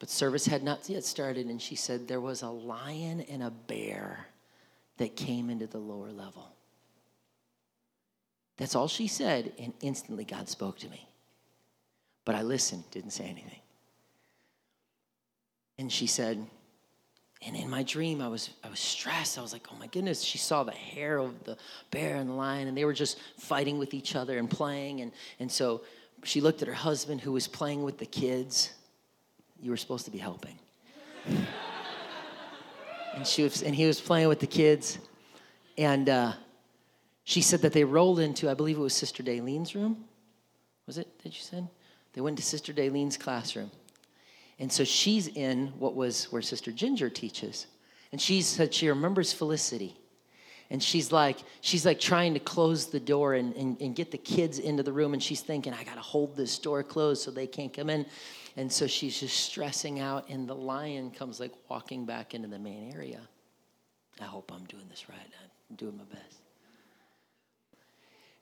[0.00, 3.50] But service had not yet started, and she said there was a lion and a
[3.50, 4.26] bear
[4.96, 6.48] that came into the lower level.
[8.56, 11.06] That's all she said, and instantly God spoke to me.
[12.24, 13.60] But I listened, didn't say anything.
[15.78, 16.44] And she said,
[17.42, 19.38] and in my dream, I was, I was stressed.
[19.38, 20.22] I was like, oh my goodness.
[20.22, 21.56] She saw the hair of the
[21.90, 25.00] bear and the lion, and they were just fighting with each other and playing.
[25.00, 25.82] And, and so
[26.22, 28.72] she looked at her husband who was playing with the kids.
[29.62, 30.58] You were supposed to be helping.
[33.14, 34.98] and, she was, and he was playing with the kids.
[35.76, 36.32] And uh,
[37.24, 40.04] she said that they rolled into, I believe it was Sister Daylene's room.
[40.86, 41.62] Was it, did you say?
[42.12, 43.70] They went to Sister Daylene's classroom.
[44.58, 47.66] And so she's in what was where Sister Ginger teaches.
[48.12, 49.96] And she said she remembers Felicity.
[50.70, 54.18] And she's like, she's like trying to close the door and, and, and get the
[54.18, 55.14] kids into the room.
[55.14, 58.06] And she's thinking, I gotta hold this door closed so they can't come in.
[58.56, 62.58] And so she's just stressing out, and the lion comes like walking back into the
[62.58, 63.20] main area.
[64.20, 65.18] I hope I'm doing this right.
[65.70, 66.36] I'm doing my best.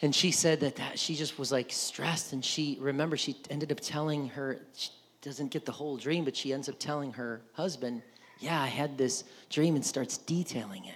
[0.01, 3.73] And she said that, that she just was like stressed, and she remember she ended
[3.73, 4.91] up telling her she,
[5.21, 8.03] doesn't get the whole dream, but she ends up telling her husband,
[8.39, 10.95] Yeah, I had this dream, and starts detailing it.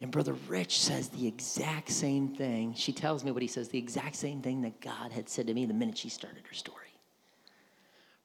[0.00, 2.74] And Brother Rich says the exact same thing.
[2.74, 5.54] She tells me what he says, the exact same thing that God had said to
[5.54, 6.87] me the minute she started her story.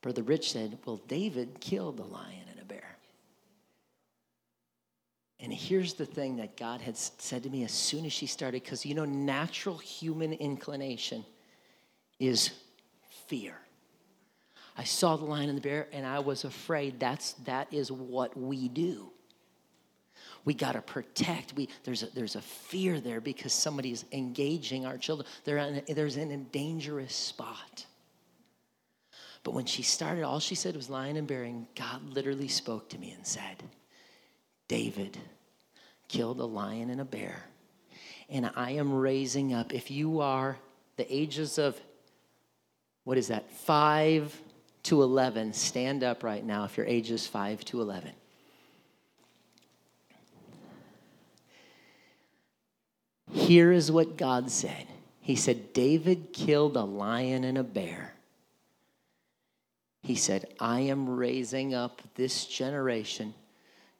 [0.04, 2.98] Brother Rich said, Well, David killed a lion and a bear.
[5.40, 8.62] And here's the thing that God had said to me as soon as she started,
[8.62, 11.26] because you know, natural human inclination
[12.20, 12.52] is
[13.28, 13.56] fear.
[14.78, 17.00] I saw the lion and the bear and I was afraid.
[17.00, 19.10] That's that is what we do.
[20.44, 21.54] We got to protect.
[21.54, 25.30] We, there's, a, there's a fear there because somebody's engaging our children.
[25.46, 27.86] They're there's in a dangerous spot.
[29.44, 31.68] But when she started, all she said was lion and bearing.
[31.76, 33.64] God literally spoke to me and said,
[34.68, 35.18] David
[36.08, 37.44] killed a lion and a bear.
[38.30, 40.58] And I am raising up, if you are
[40.96, 41.80] the ages of,
[43.04, 44.36] what is that, five
[44.84, 48.12] to 11, stand up right now if your age is 5 to 11.
[53.32, 54.88] Here is what God said
[55.20, 58.14] He said, David killed a lion and a bear.
[60.04, 63.34] He said, I am raising up this generation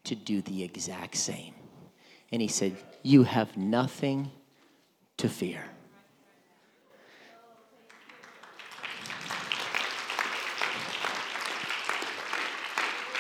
[0.04, 1.54] to do the exact same.
[2.32, 4.30] And he said, You have nothing
[5.18, 5.64] to fear.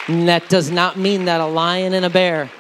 [0.08, 2.52] And that does not mean that a lion and a bear,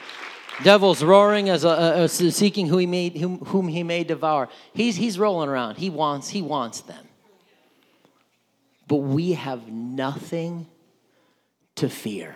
[0.63, 4.47] devil's roaring as a, seeking who he whom, whom he may devour.
[4.73, 5.75] He's, he's rolling around.
[5.75, 7.05] He wants, he wants them.
[8.93, 10.67] But we have nothing
[11.77, 12.35] to fear.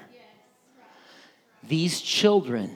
[1.61, 2.71] These children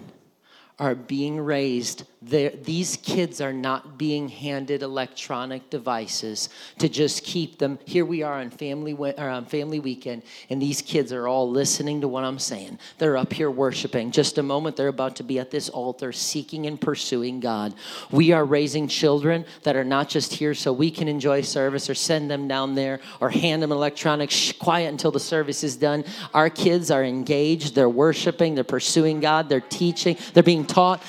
[0.77, 7.79] are being raised these kids are not being handed electronic devices to just keep them.
[7.85, 12.07] Here we are on family on family weekend, and these kids are all listening to
[12.07, 12.77] what I'm saying.
[12.99, 14.11] They're up here worshiping.
[14.11, 17.73] Just a moment, they're about to be at this altar, seeking and pursuing God.
[18.11, 21.95] We are raising children that are not just here so we can enjoy service or
[21.95, 24.31] send them down there or hand them electronic.
[24.59, 26.05] Quiet until the service is done.
[26.35, 27.73] Our kids are engaged.
[27.73, 28.53] They're worshiping.
[28.53, 29.49] They're pursuing God.
[29.49, 30.17] They're teaching.
[30.33, 31.01] They're being taught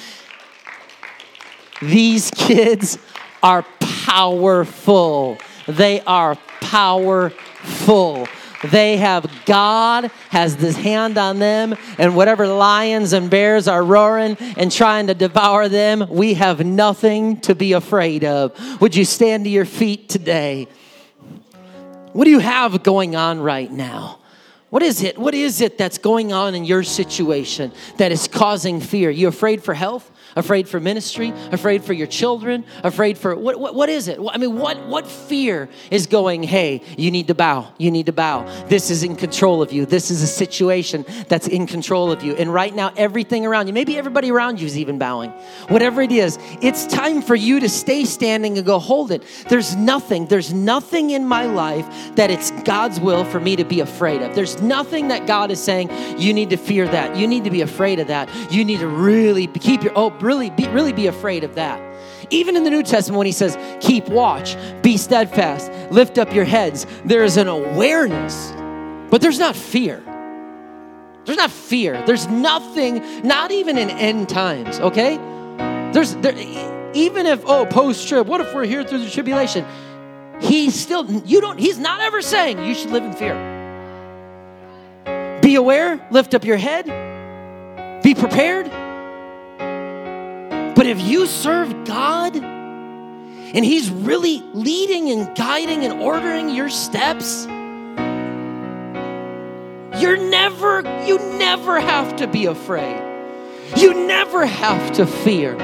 [1.83, 2.99] these kids
[3.43, 5.39] are powerful.
[5.67, 8.29] They are powerful.
[8.65, 14.37] They have God has this hand on them, and whatever lions and bears are roaring
[14.57, 18.81] and trying to devour them, we have nothing to be afraid of.
[18.81, 20.69] Would you stand to your feet today?
[22.13, 24.21] What do you have going on right now?
[24.71, 25.19] What is it?
[25.19, 29.11] What is it that's going on in your situation that is causing fear?
[29.11, 30.11] You afraid for health?
[30.37, 34.19] Afraid for ministry, afraid for your children, afraid for what, what, what is it?
[34.31, 38.13] I mean, what, what fear is going, hey, you need to bow, you need to
[38.13, 38.45] bow.
[38.67, 39.87] This is in control of you.
[39.87, 42.35] This is a situation that's in control of you.
[42.37, 45.31] And right now, everything around you, maybe everybody around you is even bowing.
[45.69, 49.23] Whatever it is, it's time for you to stay standing and go, hold it.
[49.49, 53.81] There's nothing, there's nothing in my life that it's God's will for me to be
[53.81, 54.35] afraid of.
[54.35, 57.17] There's nothing that God is saying, you need to fear that.
[57.17, 58.29] You need to be afraid of that.
[58.53, 61.81] You need to really keep your, oh, really be, really be afraid of that.
[62.31, 66.45] Even in the New Testament, when he says, keep watch, be steadfast, lift up your
[66.45, 68.53] heads, there is an awareness,
[69.11, 70.03] but there's not fear.
[71.25, 72.03] There's not fear.
[72.07, 75.17] There's nothing, not even in end times, okay?
[75.93, 76.35] There's there,
[76.95, 79.65] even if, oh, post trib, what if we're here through the tribulation?
[80.41, 83.35] He's still, you don't, he's not ever saying you should live in fear.
[85.41, 86.87] Be aware, lift up your head,
[88.03, 88.71] be prepared.
[90.83, 97.47] But if you serve God and He's really leading and guiding and ordering your steps,
[100.03, 103.01] you're never, you never have to be afraid.
[103.77, 105.55] You never have to fear.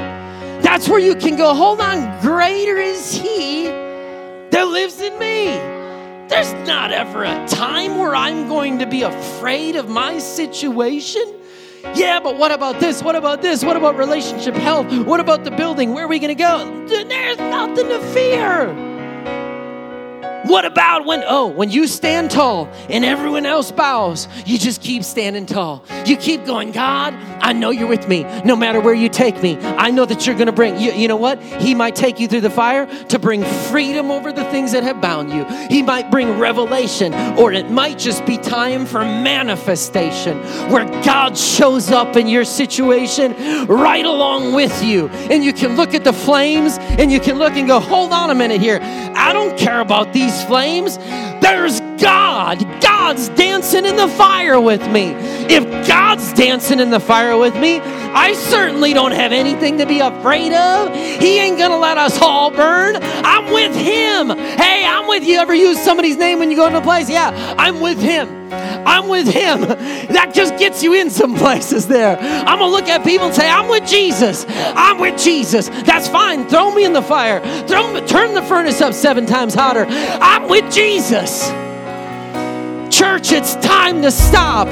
[0.63, 5.47] That's where you can go, hold on, greater is He that lives in me.
[6.29, 11.38] There's not ever a time where I'm going to be afraid of my situation.
[11.95, 13.03] Yeah, but what about this?
[13.03, 13.65] What about this?
[13.65, 14.93] What about relationship health?
[15.07, 15.93] What about the building?
[15.93, 16.87] Where are we going to go?
[16.87, 18.88] There's nothing to fear.
[20.45, 25.03] What about when, oh, when you stand tall and everyone else bows, you just keep
[25.03, 25.85] standing tall.
[26.07, 29.57] You keep going, God, I know you're with me no matter where you take me.
[29.59, 31.43] I know that you're going to bring, you, you know what?
[31.43, 35.01] He might take you through the fire to bring freedom over the things that have
[35.01, 35.45] bound you.
[35.69, 40.39] He might bring revelation, or it might just be time for manifestation
[40.71, 43.35] where God shows up in your situation
[43.67, 45.09] right along with you.
[45.09, 48.31] And you can look at the flames and you can look and go, hold on
[48.31, 48.79] a minute here.
[48.83, 50.99] I don't care about these these flames,
[51.41, 52.61] there's God.
[52.83, 55.13] God's dancing in the fire with me.
[55.49, 57.79] If God's dancing in the fire with me,
[58.15, 60.95] I certainly don't have anything to be afraid of.
[60.95, 62.97] He ain't gonna let us all burn.
[63.03, 64.29] I'm with Him.
[64.37, 65.39] Hey, I'm with you.
[65.39, 67.09] Ever use somebody's name when you go into a place?
[67.09, 68.53] Yeah, I'm with Him.
[68.53, 69.61] I'm with Him.
[69.61, 72.19] That just gets you in some places there.
[72.19, 74.47] I'm gonna look at people and say, I'm with Jesus.
[74.49, 75.69] I'm with Jesus.
[75.69, 76.49] That's fine.
[76.49, 77.41] Throw me in the fire.
[77.67, 79.87] Throw turn the furnace up seven times hotter.
[79.89, 81.51] I'm with Jesus.
[82.99, 84.67] Church, it's time to stop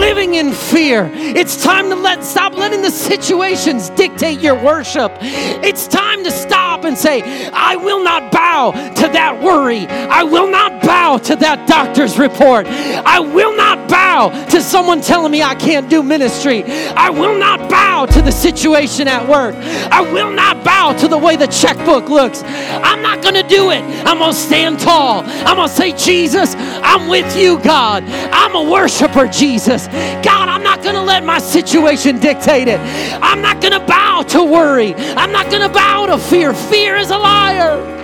[0.00, 1.08] living in fear.
[1.14, 5.12] It's time to let stop letting the situations dictate your worship.
[5.20, 9.86] It's time to stop and say, I will not bow to that worry.
[9.86, 12.66] I will not bow to that doctor's report.
[12.66, 16.64] I will not bow to someone telling me I can't do ministry.
[16.64, 19.54] I will not bow to the situation at work.
[19.92, 22.42] I will not bow to the way the checkbook looks.
[22.44, 23.82] I'm not going to do it.
[24.06, 25.22] I'm going to stand tall.
[25.24, 27.59] I'm going to say, Jesus, I'm with you.
[27.62, 28.04] God.
[28.32, 29.86] I'm a worshiper, Jesus.
[29.86, 32.80] God, I'm not going to let my situation dictate it.
[33.22, 34.94] I'm not going to bow to worry.
[34.94, 36.52] I'm not going to bow to fear.
[36.52, 37.98] Fear is a liar.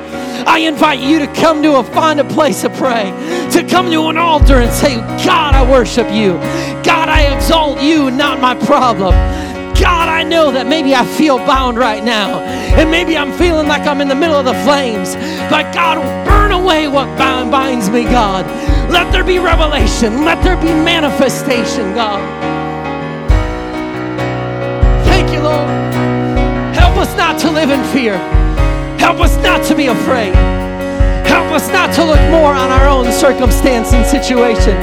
[0.47, 3.11] I invite you to come to a find a place to pray,
[3.53, 6.35] to come to an altar and say, God, I worship you.
[6.85, 9.13] God, I exalt you, not my problem.
[9.81, 12.41] God, I know that maybe I feel bound right now.
[12.41, 15.15] And maybe I'm feeling like I'm in the middle of the flames.
[15.49, 15.97] But God,
[16.27, 18.47] burn away what binds me, God.
[18.91, 20.25] Let there be revelation.
[20.25, 22.21] Let there be manifestation, God.
[25.05, 25.69] Thank you, Lord.
[26.75, 28.17] Help us not to live in fear.
[28.99, 30.35] Help us not to be afraid.
[31.27, 34.75] Help us not to look more on our own circumstance and situation,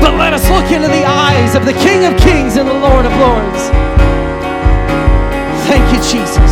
[0.00, 3.04] but let us look into the eyes of the King of Kings and the Lord
[3.04, 3.97] of Lords.
[6.10, 6.47] Jesus.